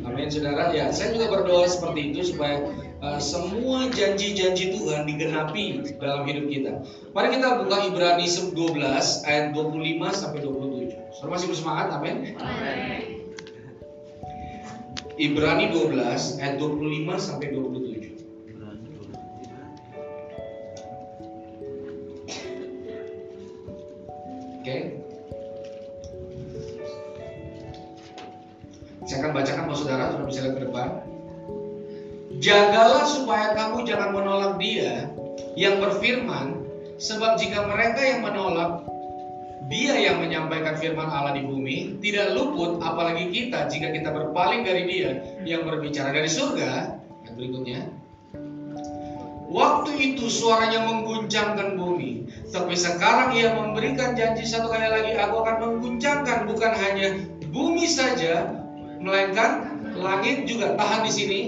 [0.07, 0.71] Amin saudara.
[0.71, 2.63] Ya, saya juga berdoa seperti itu supaya
[3.03, 6.71] uh, semua janji-janji Tuhan digenapi dalam hidup kita.
[7.11, 11.15] Mari kita buka Ibrani 12 ayat 25 sampai 27.
[11.15, 11.87] Saudara masih bersemangat?
[11.95, 12.15] Amin.
[12.39, 13.01] Amin.
[15.17, 17.86] Ibrani 12 ayat 25 sampai 27.
[24.67, 24.99] Okay.
[29.07, 30.87] Saya akan bacakan buat saudara, saudara bisa lihat ke depan.
[32.43, 35.07] Jagalah supaya kamu jangan menolak dia
[35.55, 36.67] yang berfirman,
[36.99, 38.83] sebab jika mereka yang menolak
[39.71, 44.83] dia yang menyampaikan firman Allah di bumi tidak luput apalagi kita jika kita berpaling dari
[44.83, 45.15] dia
[45.47, 46.91] yang berbicara dari surga.
[47.23, 47.81] Yang berikutnya.
[49.47, 51.76] Waktu itu suaranya mengguncangkan
[52.57, 57.21] tapi sekarang ia memberikan janji satu kali lagi, aku akan mengguncangkan bukan hanya
[57.53, 58.49] bumi saja,
[58.97, 61.39] melainkan langit juga tahan di sini.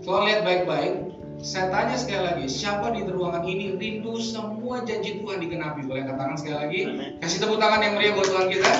[0.00, 1.12] Kalau lihat baik-baik,
[1.44, 5.84] saya tanya sekali lagi, siapa di ruangan ini rindu semua janji Tuhan digenapi?
[5.84, 6.80] Boleh katakan sekali lagi.
[7.20, 8.72] Kasih tepuk tangan yang meriah buat Tuhan kita.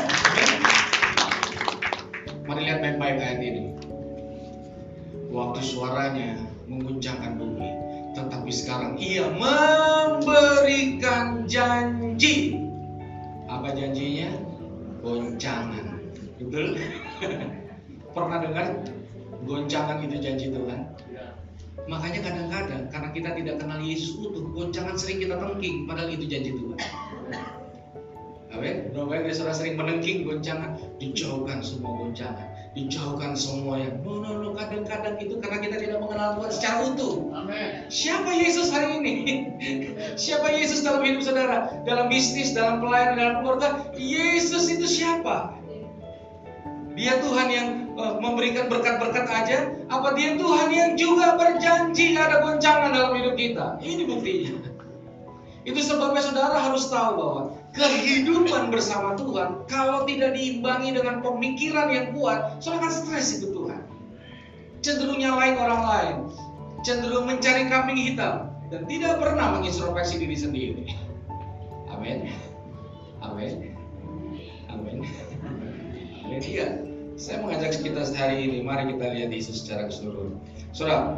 [2.49, 3.63] Mari lihat baik-baik ayat ini.
[5.29, 7.84] Waktu suaranya mengguncangkan bumi,
[8.15, 10.71] tetapi sekarang ia memberikan
[11.51, 12.57] janji.
[13.51, 14.31] Apa janjinya?
[15.03, 16.01] Goncangan.
[16.39, 16.79] Betul?
[18.15, 18.67] Pernah dengar
[19.45, 20.95] goncangan itu janji Tuhan?
[21.85, 26.57] Makanya kadang-kadang karena kita tidak kenal Yesus utuh, goncangan sering kita tengking, padahal itu janji
[26.57, 26.81] Tuhan.
[28.55, 28.95] Amin.
[28.95, 34.51] Berapa kali saudara sering menengking goncangan, dijauhkan semua goncangan, dijauhkan semua yang no no no
[34.59, 37.15] kadang-kadang itu karena kita tidak mengenal Tuhan secara utuh.
[37.31, 37.87] Amin.
[37.87, 39.15] Siapa Yesus hari ini?
[40.27, 41.71] siapa Yesus dalam hidup saudara?
[41.87, 43.69] Dalam bisnis, dalam pelayanan, dalam keluarga?
[43.95, 45.55] Yesus itu siapa?
[46.95, 49.59] Dia Tuhan yang uh, memberikan berkat-berkat aja?
[49.91, 53.67] Apa dia Tuhan yang juga berjanji ada goncangan dalam hidup kita?
[53.83, 54.55] Ini buktinya.
[55.67, 57.43] Itu sebabnya saudara harus tahu bahwa
[57.75, 63.83] kehidupan bersama Tuhan kalau tidak diimbangi dengan pemikiran yang kuat, saudara akan stres itu Tuhan.
[64.81, 66.17] Cenderung nyalain orang lain,
[66.87, 70.85] cenderung mencari kambing hitam dan tidak pernah mengintrospeksi diri sendiri.
[71.91, 72.31] Amin.
[73.21, 73.75] Amin.
[74.71, 74.97] Amin.
[76.25, 76.41] Amin.
[76.41, 76.85] Iya.
[77.15, 80.35] Saya mengajak kita hari ini, mari kita lihat Yesus secara keseluruhan.
[80.75, 81.15] Saudara,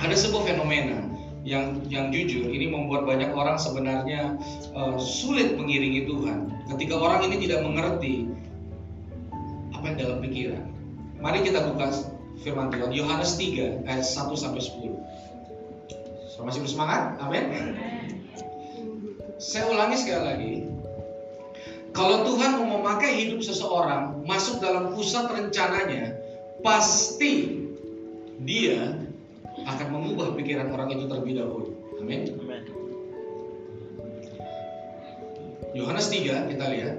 [0.00, 1.04] ada sebuah fenomena
[1.44, 4.40] yang yang jujur ini membuat banyak orang sebenarnya
[4.72, 6.48] uh, sulit mengiringi Tuhan.
[6.72, 8.32] Ketika orang ini tidak mengerti
[9.76, 10.64] apa yang dalam pikiran.
[11.20, 11.92] Mari kita buka
[12.40, 14.96] firman Tuhan Yohanes 3 ayat 1 sampai 10.
[16.32, 17.20] So, masih bersemangat?
[17.20, 17.76] Amin.
[19.36, 20.52] Saya ulangi sekali lagi.
[21.94, 26.18] Kalau Tuhan mau memakai hidup seseorang masuk dalam pusat rencananya,
[26.64, 27.62] pasti
[28.42, 29.03] dia
[29.64, 31.68] akan mengubah pikiran orang itu terlebih dahulu.
[32.00, 32.36] Amin.
[35.74, 36.96] Yohanes 3 kita lihat.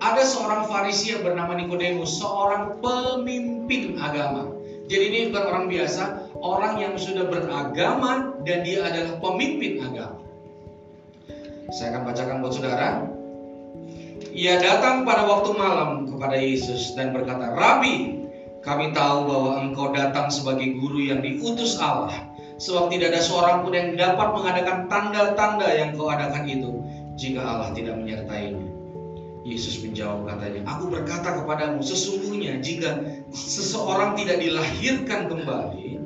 [0.00, 4.52] Ada seorang Farisi yang bernama Nikodemus, seorang pemimpin agama.
[4.84, 10.20] Jadi ini bukan orang biasa, orang yang sudah beragama dan dia adalah pemimpin agama.
[11.72, 12.88] Saya akan bacakan buat saudara.
[14.34, 18.23] Ia datang pada waktu malam kepada Yesus dan berkata, Rabi,
[18.64, 22.32] kami tahu bahwa engkau datang sebagai guru yang diutus Allah.
[22.56, 26.72] Sebab tidak ada seorang pun yang dapat mengadakan tanda-tanda yang kau adakan itu
[27.20, 28.72] jika Allah tidak menyertainya.
[29.44, 32.96] Yesus menjawab katanya, Aku berkata kepadamu, sesungguhnya jika
[33.36, 36.00] seseorang tidak dilahirkan kembali,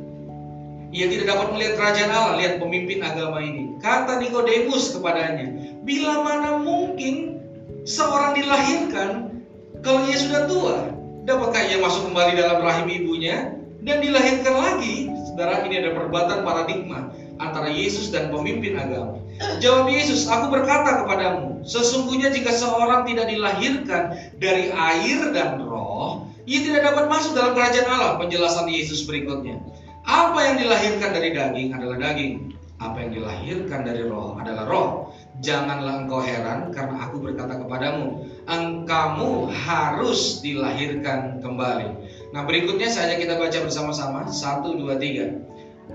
[0.90, 2.35] ia tidak dapat melihat kerajaan Allah.
[2.42, 3.79] Lihat pemimpin agama ini.
[3.79, 7.38] Kata Nikodemus kepadanya, bila mana mungkin
[7.87, 9.47] seorang dilahirkan
[9.87, 10.97] kalau ia sudah tua?
[11.29, 13.53] Dapatkah ia masuk kembali dalam rahim ibunya
[13.85, 15.12] dan dilahirkan lagi?
[15.29, 19.21] Saudara, ini ada perbatan paradigma antara Yesus dan pemimpin agama.
[19.61, 26.64] Jawab Yesus, aku berkata kepadamu, sesungguhnya jika seorang tidak dilahirkan dari air dan roh, ia
[26.64, 28.17] tidak dapat masuk dalam kerajaan Allah.
[28.17, 29.61] Penjelasan Yesus berikutnya.
[30.09, 32.57] Apa yang dilahirkan dari daging adalah daging.
[32.81, 35.12] Apa yang dilahirkan dari roh adalah roh.
[35.45, 41.88] Janganlah engkau heran karena aku berkata kepadamu, engkamu harus dilahirkan kembali.
[42.32, 44.26] Nah berikutnya saja kita baca bersama-sama.
[44.32, 45.37] Satu, dua, tiga.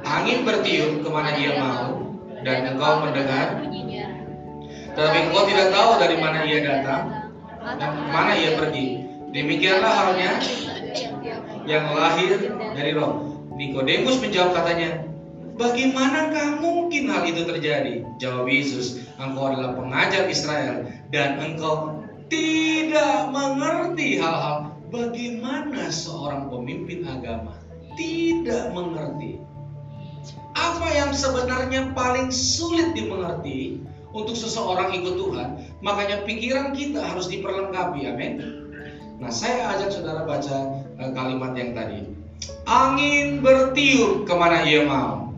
[0.06, 2.14] Angin bertiup ke mana dia mau,
[2.44, 3.64] dan engkau mendengar
[4.94, 7.04] tetapi engkau tidak tahu dari mana ia datang
[7.80, 9.02] dan mana ia pergi
[9.34, 10.38] demikianlah halnya
[11.66, 12.38] yang lahir
[12.76, 15.10] dari roh Nikodemus menjawab katanya
[15.54, 18.02] Bagaimanakah mungkin hal itu terjadi?
[18.18, 21.93] Jawab Yesus, engkau adalah pengajar Israel dan engkau
[22.34, 27.54] tidak mengerti hal-hal bagaimana seorang pemimpin agama
[27.94, 29.38] tidak mengerti
[30.58, 33.82] apa yang sebenarnya paling sulit dimengerti
[34.14, 35.50] untuk seseorang ikut Tuhan,
[35.82, 38.34] makanya pikiran kita harus diperlengkapi, amin.
[39.18, 42.06] Nah, saya ajak saudara baca eh, kalimat yang tadi.
[42.70, 45.34] Angin bertiup ke mana ia mau,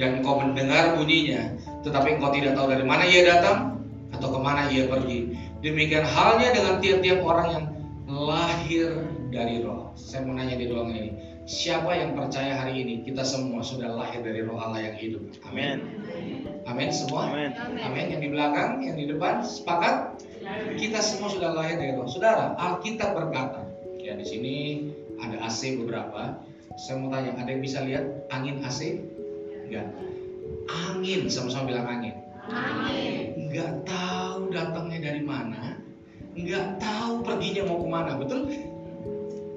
[0.00, 3.84] dan engkau mendengar bunyinya, tetapi engkau tidak tahu dari mana ia datang
[4.16, 5.35] atau ke mana ia pergi.
[5.64, 7.64] Demikian halnya dengan tiap-tiap orang yang
[8.06, 8.88] lahir
[9.32, 9.92] dari roh.
[9.96, 11.10] Saya mau nanya di ruangan ini,
[11.46, 15.22] Siapa yang percaya hari ini kita semua sudah lahir dari roh Allah yang hidup.
[15.46, 15.78] Amin.
[16.66, 17.30] Amin semua.
[17.30, 17.54] Amin.
[17.86, 18.10] Amin.
[18.10, 20.26] Yang di belakang, yang di depan sepakat?
[20.74, 22.10] Kita semua sudah lahir dari roh.
[22.10, 23.62] Saudara, Alkitab berkata,
[24.02, 24.54] ya di sini
[25.22, 26.34] ada AC beberapa.
[26.82, 29.06] Saya mau tanya, ada yang bisa lihat angin AC?
[29.70, 29.86] Enggak.
[30.66, 32.26] Angin, sama-sama bilang angin.
[32.50, 33.35] Angin.
[33.46, 35.78] Enggak tahu datangnya dari mana.
[36.36, 38.50] Enggak tahu perginya mau ke mana, betul?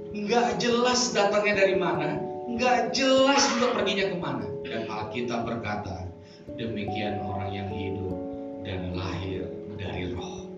[0.09, 2.17] nggak jelas datangnya dari mana,
[2.49, 4.45] nggak jelas juga perginya ke mana.
[4.65, 6.09] Dan Alkitab berkata,
[6.57, 8.17] demikian orang yang hidup
[8.65, 9.45] dan lahir
[9.77, 10.49] dari roh.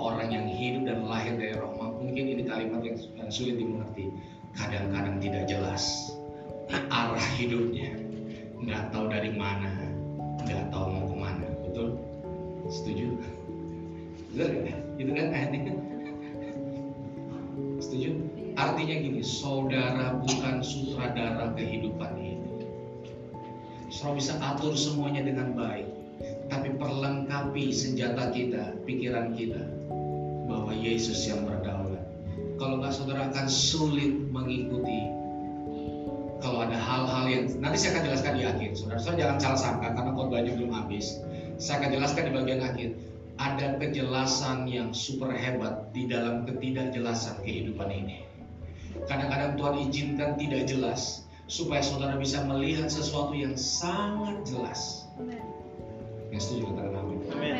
[0.00, 2.96] Orang yang hidup dan lahir dari roh, mungkin ini kalimat yang
[3.32, 4.12] sulit dimengerti.
[4.56, 6.12] Kadang-kadang tidak jelas
[6.70, 7.96] arah hidupnya,
[8.60, 9.72] nggak tahu dari mana,
[10.44, 11.46] nggak tahu mau ke mana.
[11.64, 11.96] Betul?
[12.70, 13.18] Setuju?
[14.30, 14.78] Betul kan?
[14.94, 15.74] Itu kan ayatnya.
[17.82, 18.10] Setuju?
[18.54, 22.38] Artinya gini, saudara bukan sutradara kehidupan ini.
[23.90, 25.90] Saudara bisa atur semuanya dengan baik,
[26.46, 29.66] tapi perlengkapi senjata kita, pikiran kita,
[30.46, 32.06] bahwa Yesus yang berdaulat.
[32.60, 35.10] Kalau nggak saudara akan sulit mengikuti.
[36.40, 38.98] Kalau ada hal-hal yang nanti saya akan jelaskan di akhir, saudara.
[39.00, 41.20] Saudara jangan salah sangka karena khotbahnya belum habis.
[41.60, 42.90] Saya akan jelaskan di bagian akhir.
[43.36, 48.24] Ada kejelasan yang super hebat di dalam ketidakjelasan kehidupan ini.
[49.04, 55.04] Kadang-kadang Tuhan izinkan tidak jelas supaya saudara bisa melihat sesuatu yang sangat jelas.
[56.32, 57.18] Yang setuju katakan amin.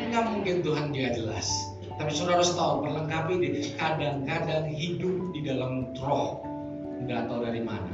[0.09, 1.47] Enggak mungkin Tuhan dia jelas.
[2.01, 6.41] Tapi saudara harus tahu perlengkapi ini kadang-kadang hidup di dalam roh
[7.05, 7.93] nggak tahu dari mana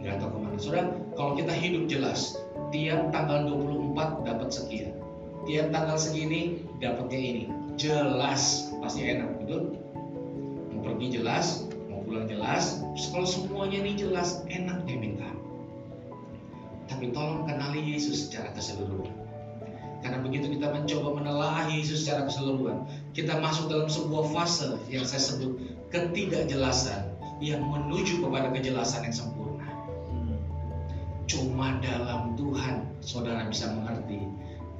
[0.00, 2.36] nggak tahu ke mana saudara kalau kita hidup jelas
[2.72, 4.92] tiap tanggal 24 dapat sekian
[5.48, 7.44] tiap tanggal segini dapatnya ini
[7.80, 9.76] jelas pasti enak betul
[10.72, 11.70] mau pergi jelas
[12.10, 12.82] pulang jelas,
[13.14, 15.30] kalau semuanya ini jelas, enak dia minta.
[16.90, 19.14] Tapi tolong kenali Yesus secara keseluruhan.
[20.02, 22.82] Karena begitu kita mencoba menelaah Yesus secara keseluruhan,
[23.14, 25.54] kita masuk dalam sebuah fase yang saya sebut
[25.94, 29.70] ketidakjelasan yang menuju kepada kejelasan yang sempurna.
[31.30, 34.26] Cuma dalam Tuhan saudara bisa mengerti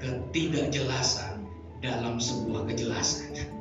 [0.00, 1.44] ketidakjelasan
[1.84, 3.52] dalam sebuah kejelasan.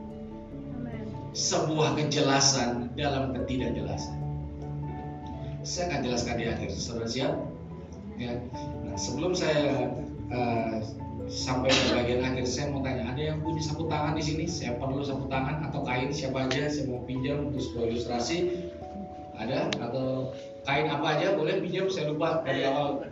[1.30, 4.18] sebuah kejelasan dalam ketidakjelasan.
[5.62, 6.70] Saya akan jelaskan di akhir.
[6.74, 7.34] Saudara siap?
[8.18, 8.42] Ya.
[8.84, 9.94] Nah, sebelum saya
[10.34, 10.82] uh,
[11.30, 14.44] sampai ke bagian akhir, saya mau tanya, ada yang punya sapu tangan di sini?
[14.50, 16.66] Saya perlu sapu tangan atau kain siapa aja?
[16.66, 18.38] Saya mau pinjam untuk sebuah ilustrasi.
[19.40, 20.34] Ada atau
[20.66, 21.88] kain apa aja boleh pinjam?
[21.88, 23.06] Saya lupa dari awal.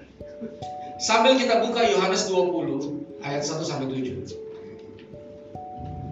[0.97, 4.39] Sambil kita buka Yohanes 20 ayat 1 sampai 7.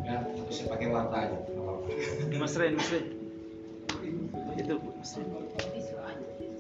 [0.06, 1.38] Ya, saya pakai warna aja.
[2.36, 3.06] Mas Ren, Mas Ren.
[4.60, 5.28] Itu Mas Ren.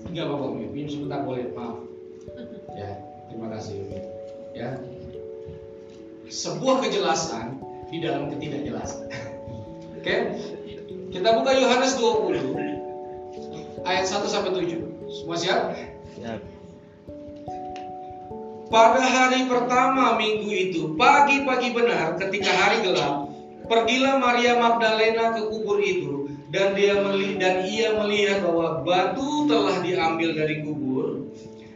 [0.06, 0.66] Enggak apa-apa, Umi.
[0.72, 1.84] Pinjam sebentar boleh, maaf.
[2.74, 2.89] Ya,
[3.28, 3.99] terima kasih, Umi.
[4.56, 4.80] Ya.
[6.32, 7.60] Sebuah kejelasan
[7.91, 9.12] di dalam ketidakjelasan.
[9.99, 10.16] Oke?
[11.12, 14.82] Kita buka Yohanes 20 ayat 1 sampai 7.
[15.12, 15.62] Semua siap?
[16.18, 16.55] Siap.
[18.66, 23.30] Pada hari pertama minggu itu, pagi-pagi benar ketika hari gelap,
[23.70, 29.86] pergilah Maria Magdalena ke kubur itu dan dia meli dan ia melihat bahwa batu telah
[29.86, 31.30] diambil dari kubur.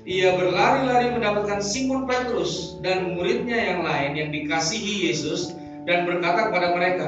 [0.10, 5.54] Ia berlari-lari mendapatkan Simon Petrus dan muridnya yang lain yang dikasihi Yesus
[5.86, 7.06] dan berkata kepada mereka,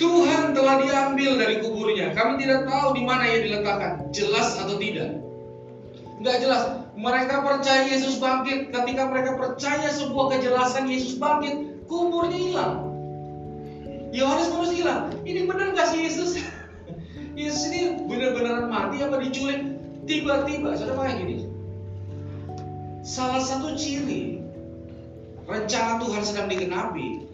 [0.00, 2.16] Tuhan telah diambil dari kuburnya.
[2.16, 4.08] Kami tidak tahu di mana ia diletakkan.
[4.14, 5.20] Jelas atau tidak?
[6.16, 6.87] Enggak jelas.
[6.98, 8.74] Mereka percaya Yesus bangkit.
[8.74, 12.74] Ketika mereka percaya sebuah kejelasan Yesus bangkit, kuburnya hilang.
[14.10, 15.14] Yohanes terus hilang.
[15.22, 16.42] Ini benar gak sih Yesus?
[17.38, 19.78] Yesus ini benar-benar mati apa diculik?
[20.10, 21.46] Tiba-tiba, saudara kayak gini.
[23.06, 24.42] Salah satu ciri
[25.46, 27.30] rencana Tuhan sedang digenapi.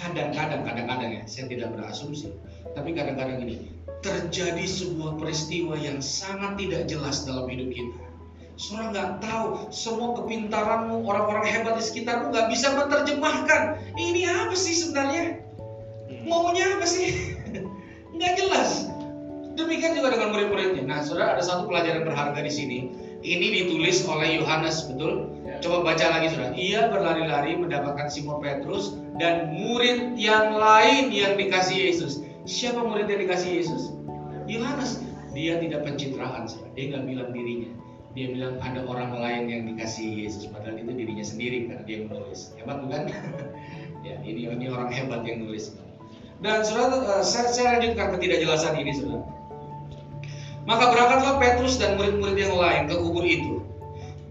[0.00, 2.32] Kadang-kadang, kadang-kadang ya, saya tidak berasumsi.
[2.72, 3.68] Tapi kadang-kadang ini
[4.00, 8.11] terjadi sebuah peristiwa yang sangat tidak jelas dalam hidup kita.
[8.60, 13.80] Saudara nggak tahu semua kepintaranmu, orang-orang hebat di sekitarmu nggak bisa menerjemahkan.
[13.96, 15.40] Ini apa sih sebenarnya?
[16.28, 17.34] Maunya apa sih?
[18.14, 18.86] Nggak jelas.
[19.58, 20.84] Demikian juga dengan murid-muridnya.
[20.86, 22.78] Nah, saudara ada satu pelajaran berharga di sini.
[23.22, 25.28] Ini ditulis oleh Yohanes, betul?
[25.60, 26.54] Coba baca lagi, saudara.
[26.54, 32.22] Ia berlari-lari mendapatkan Simon Petrus dan murid yang lain yang dikasih Yesus.
[32.46, 33.82] Siapa murid yang dikasih Yesus?
[34.46, 35.02] Yohanes.
[35.32, 36.72] Dia tidak pencitraan, saudara.
[36.76, 37.81] Dia nggak bilang dirinya.
[38.12, 40.44] Dia bilang ada orang lain yang dikasih Yesus.
[40.52, 42.52] Padahal itu dirinya sendiri karena dia menulis.
[42.60, 43.02] Hebat bukan?
[44.06, 45.72] ya, ini ini orang hebat yang nulis.
[46.42, 49.22] Dan saudara, saya, saya lanjutkan ketidakjelasan ini, saudara.
[50.66, 53.62] Maka berangkatlah Petrus dan murid-murid yang lain ke kubur itu.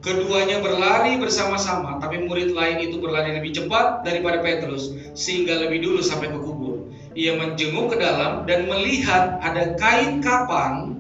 [0.02, 6.02] Keduanya berlari bersama-sama, tapi murid lain itu berlari lebih cepat daripada Petrus, sehingga lebih dulu
[6.02, 6.90] sampai ke kubur.
[7.14, 11.00] Ia menjenguk ke dalam dan melihat ada kain kapan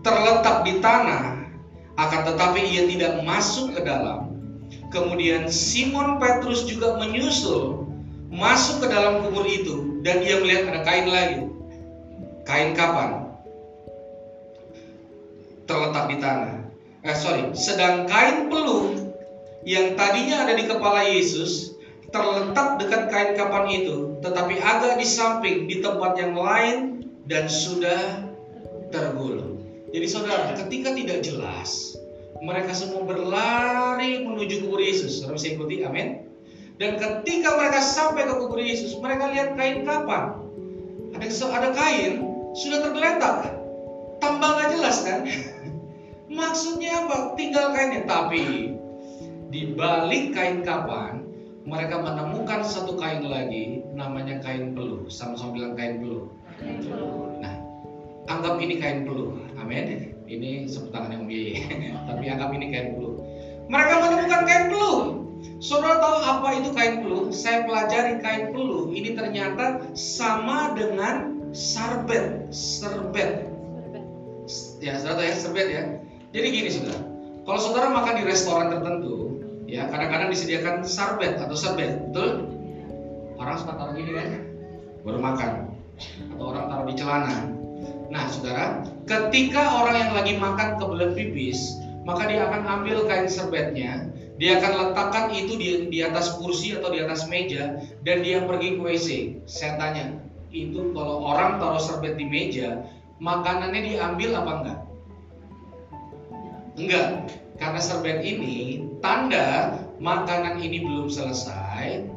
[0.00, 1.37] terletak di tanah,
[1.98, 4.30] akan tetapi ia tidak masuk ke dalam.
[4.94, 7.84] Kemudian Simon Petrus juga menyusul
[8.30, 11.38] masuk ke dalam kubur itu dan ia melihat ada kain lagi.
[12.46, 13.28] Kain kapan?
[15.68, 16.56] terletak di tanah.
[17.04, 18.96] Eh sorry, sedang kain peluh
[19.62, 21.76] yang tadinya ada di kepala Yesus
[22.08, 28.24] terletak dekat kain kapan itu, tetapi agak di samping di tempat yang lain dan sudah
[28.88, 29.57] tergulung.
[29.88, 31.96] Jadi saudara, ketika tidak jelas,
[32.44, 35.18] mereka semua berlari menuju kubur Yesus.
[35.18, 36.28] Saudara bisa ikuti, amin.
[36.78, 40.38] Dan ketika mereka sampai ke kubur Yesus, mereka lihat kain kapan.
[41.16, 42.22] Ada ada kain
[42.54, 43.58] sudah tergeletak.
[44.22, 45.26] Tambah nggak jelas kan?
[46.38, 47.34] Maksudnya apa?
[47.34, 48.04] Tinggal kainnya.
[48.04, 48.76] Tapi
[49.48, 51.24] di balik kain kapan,
[51.64, 55.08] mereka menemukan satu kain lagi, namanya kain peluh.
[55.08, 56.28] Sama-sama bilang kain peluh.
[57.40, 57.54] Nah,
[58.28, 59.47] anggap ini kain peluh.
[59.58, 60.14] Amin.
[60.28, 61.62] Ini sebut tangan yang biaya.
[62.08, 63.16] Tapi anggap ini kain peluh.
[63.68, 64.98] Mereka menemukan kain peluh.
[65.58, 67.30] Saudara tahu apa itu kain peluh?
[67.34, 68.90] Saya pelajari kain peluh.
[68.90, 73.46] Ini ternyata sama dengan sarbet, serbet.
[74.78, 75.82] Ya, saudara ya, serbet ya.
[76.32, 77.00] Jadi gini saudara,
[77.48, 82.52] kalau saudara makan di restoran tertentu, ya kadang-kadang disediakan sarbet atau serbet, betul?
[83.40, 84.28] Orang suka taruh gini kan,
[85.06, 85.52] baru makan,
[86.36, 87.57] atau orang taruh di celana.
[88.08, 91.76] Nah saudara, ketika orang yang lagi makan kebelet pipis,
[92.08, 94.08] maka dia akan ambil kain serbetnya,
[94.40, 98.78] dia akan letakkan itu di, di atas kursi atau di atas meja, dan dia pergi
[98.78, 99.08] ke WC.
[99.44, 100.16] Saya tanya,
[100.48, 102.80] itu kalau orang taruh serbet di meja,
[103.20, 104.80] makanannya diambil apa enggak?
[106.78, 107.08] Enggak,
[107.60, 112.08] karena serbet ini tanda makanan ini belum selesai,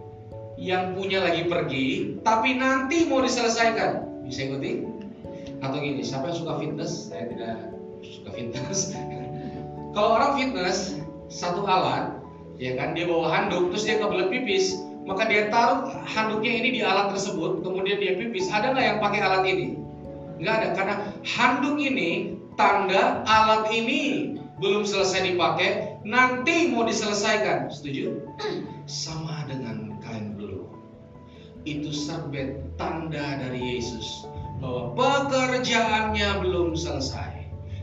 [0.55, 4.23] yang punya lagi pergi, tapi nanti mau diselesaikan.
[4.23, 5.00] Bisa ikuti?
[5.61, 7.13] Atau gini, siapa yang suka fitness?
[7.13, 7.55] Saya tidak
[8.01, 8.97] suka fitness.
[9.93, 10.97] Kalau orang fitness,
[11.29, 12.17] satu alat,
[12.57, 16.81] ya kan, dia bawa handuk, terus dia kebelet pipis, maka dia taruh handuknya ini di
[16.81, 18.49] alat tersebut, kemudian dia pipis.
[18.49, 19.67] Ada nggak yang pakai alat ini?
[20.41, 27.69] Nggak ada karena handuk ini tanda alat ini belum selesai dipakai, nanti mau diselesaikan.
[27.69, 28.25] Setuju?
[28.89, 30.69] Sama dengan kain belum.
[31.65, 34.30] Itu serbet tanda dari Yesus
[34.61, 37.41] bahwa pekerjaannya belum selesai.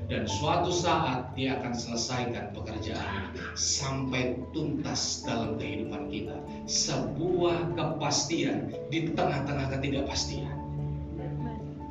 [0.08, 6.32] Dan suatu saat dia akan selesaikan pekerjaan sampai tuntas dalam kehidupan kita.
[6.64, 10.56] Sebuah kepastian di tengah-tengah ketidakpastian.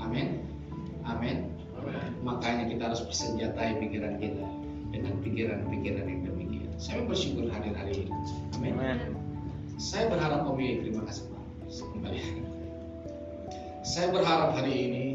[0.01, 0.41] Amin.
[1.05, 1.53] Amin.
[2.25, 4.49] Makanya kita harus bersenjatai pikiran kita
[4.89, 6.73] dengan pikiran-pikiran yang demikian.
[6.81, 8.13] Saya bersyukur hadir hari ini.
[8.57, 9.13] Amin.
[9.77, 11.43] Saya berharap Om terima kasih Pak.
[11.69, 12.46] Kembali
[13.87, 15.05] saya berharap hari ini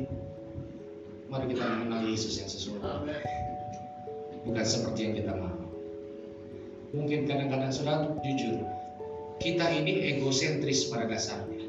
[1.29, 3.21] mari kita mengenal Yesus yang sesungguhnya.
[4.49, 5.61] Bukan seperti yang kita mau.
[6.97, 8.65] Mungkin kadang-kadang sudah jujur
[9.45, 11.69] kita ini egosentris pada dasarnya.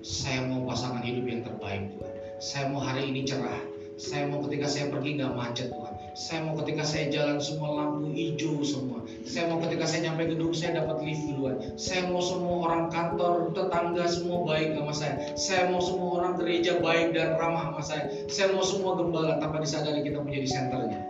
[0.00, 2.12] Saya mau pasangan hidup yang terbaik Tuhan.
[2.40, 3.60] Saya mau hari ini cerah.
[4.00, 8.10] Saya mau ketika saya pergi nggak macet Tuhan saya mau ketika saya jalan semua lampu
[8.10, 9.06] hijau semua.
[9.22, 11.56] Saya mau ketika saya nyampe gedung saya dapat lift duluan.
[11.78, 15.14] Saya mau semua orang kantor tetangga semua baik sama saya.
[15.38, 18.04] Saya mau semua orang gereja baik dan ramah sama saya.
[18.26, 21.00] Saya mau semua gembala tanpa disadari kita menjadi senternya.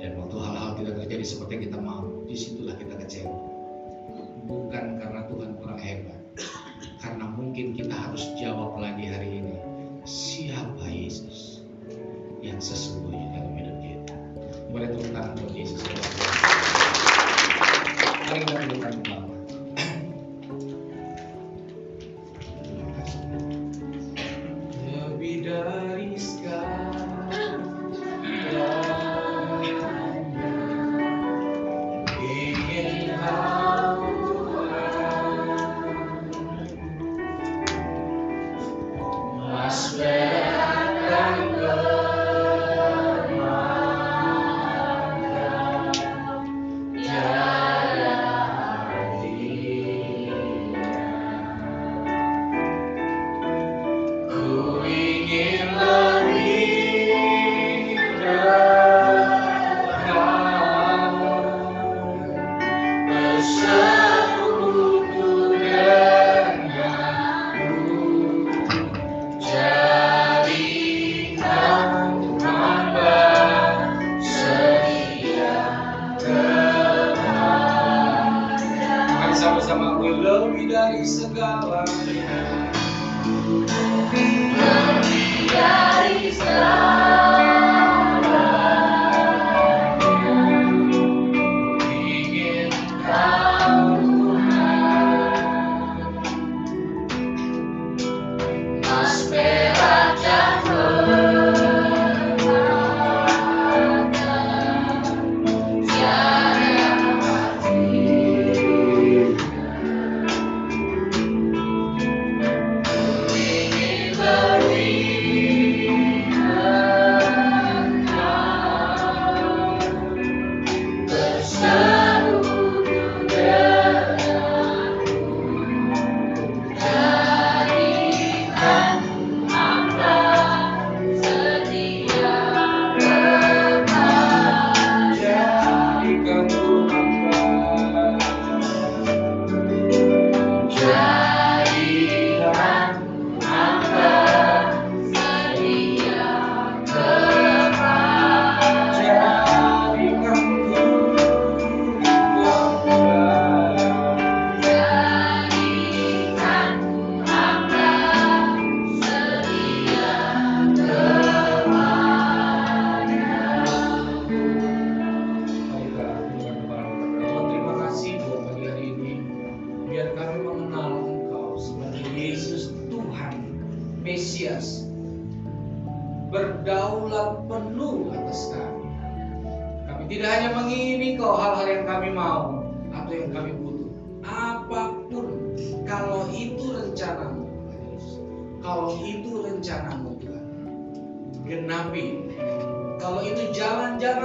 [0.00, 3.38] Dan waktu hal-hal tidak terjadi seperti yang kita mau di situlah kita kecewa.
[4.48, 6.20] Bukan karena Tuhan kurang hebat.
[6.98, 9.56] Karena mungkin kita harus jawab lagi hari ini.
[10.02, 11.62] Siapa Yesus
[12.42, 13.21] yang sesungguhnya
[14.72, 15.84] boleh tepuk tangan buat Yesus.
[18.24, 18.92] Mari kita tundukkan.
[19.04, 19.11] kepala
[79.62, 81.86] Mari sama-sama aku lebih dari segalanya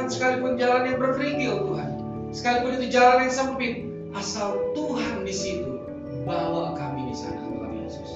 [0.08, 1.90] sekalipun jalan yang berkerikil Tuhan,
[2.32, 3.74] sekalipun itu jalan yang sempit,
[4.16, 5.78] asal Tuhan di situ,
[6.24, 8.10] bawa kami di sana Tuhan Yesus.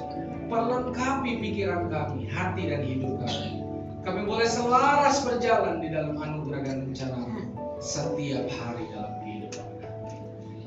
[0.51, 3.63] Perlengkapi pikiran kami, hati dan hidup kami.
[4.01, 7.21] Kami boleh selaras berjalan di dalam anugerah dan rencana
[7.81, 10.17] setiap hari dalam kehidupan kami.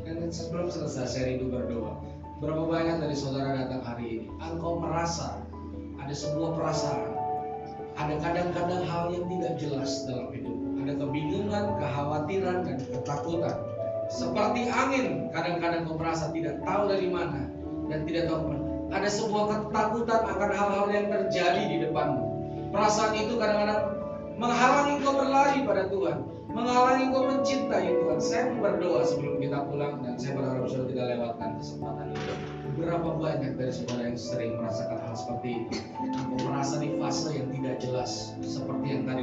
[0.04, 1.98] Dan sebelum selesai saya rindu berdoa.
[2.42, 5.40] Berapa banyak dari saudara datang hari ini, engkau merasa
[5.96, 7.16] ada sebuah perasaan
[7.94, 10.43] Ada kadang-kadang hal yang tidak jelas dalam hidup.
[10.84, 13.56] Ada kebingungan, kekhawatiran, dan ketakutan.
[14.12, 17.48] Seperti angin, kadang-kadang kau merasa tidak tahu dari mana
[17.88, 18.64] dan tidak tahu ke mana.
[18.92, 22.24] Ada sebuah ketakutan akan hal-hal yang terjadi di depanmu.
[22.68, 23.96] Perasaan itu kadang-kadang
[24.36, 26.18] menghalangi kau berlari pada Tuhan,
[26.52, 28.18] menghalangi kau mencintai Tuhan.
[28.20, 32.32] Saya berdoa sebelum kita pulang dan saya berharap saudara tidak lewatkan kesempatan itu.
[32.74, 35.72] Berapa banyak dari saudara yang sering merasakan hal seperti itu?
[36.02, 39.13] Engkau merasa di fase yang tidak jelas seperti yang tadi.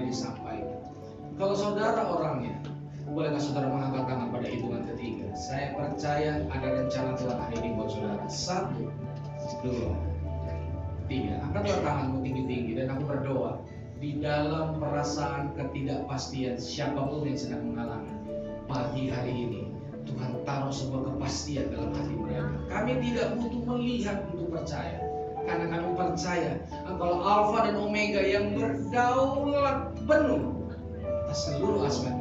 [1.42, 2.54] Kalau saudara orangnya,
[3.10, 5.26] bolehkah saudara mengangkat tangan pada hitungan ketiga?
[5.34, 8.22] Saya percaya ada rencana Tuhan hari ini buat saudara.
[8.30, 8.94] Satu,
[9.66, 9.90] dua,
[11.10, 11.42] tiga.
[11.42, 13.58] Angkatlah tanganmu tinggi-tinggi dan aku berdoa
[13.98, 18.14] di dalam perasaan ketidakpastian siapa pun yang sedang mengalami
[18.70, 19.62] pagi hari ini
[20.06, 24.98] Tuhan taruh sebuah kepastian dalam hati mereka kami tidak butuh melihat untuk percaya
[25.46, 26.52] karena kami percaya
[26.90, 30.61] engkau Alfa dan Omega yang berdaulat penuh
[31.32, 32.12] seluruh aspek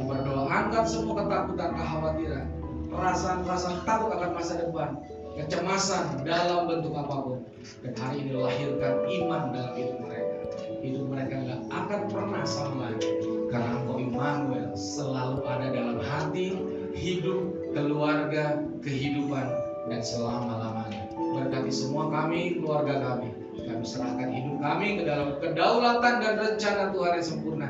[0.00, 2.46] aku berdoa angkat semua ketakutan kekhawatiran.
[2.88, 4.96] Perasaan-perasaan takut akan masa depan.
[5.36, 7.38] Kecemasan dalam bentuk apa pun.
[7.84, 10.34] Dan hari ini lahirkan iman dalam hidup mereka.
[10.80, 13.12] Hidup mereka nggak akan pernah sama lagi.
[13.52, 16.56] Karena engkau Immanuel selalu ada dalam hati
[16.96, 19.46] hidup keluarga kehidupan
[19.92, 23.36] dan selama lamanya berkati semua kami keluarga kami.
[23.60, 27.68] Kami serahkan hidup kami ke dalam kedaulatan dan rencana Tuhan yang sempurna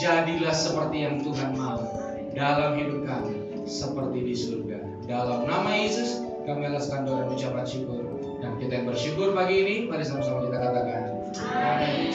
[0.00, 1.84] jadilah seperti yang Tuhan mau
[2.32, 3.36] dalam hidup kami
[3.68, 8.00] seperti di surga dalam nama Yesus kami alaskan doa dan ucapan syukur
[8.40, 11.02] dan kita yang bersyukur pagi ini mari sama-sama kita katakan.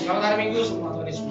[0.02, 1.26] Selamat hari Minggu semua Tuhan Yesus.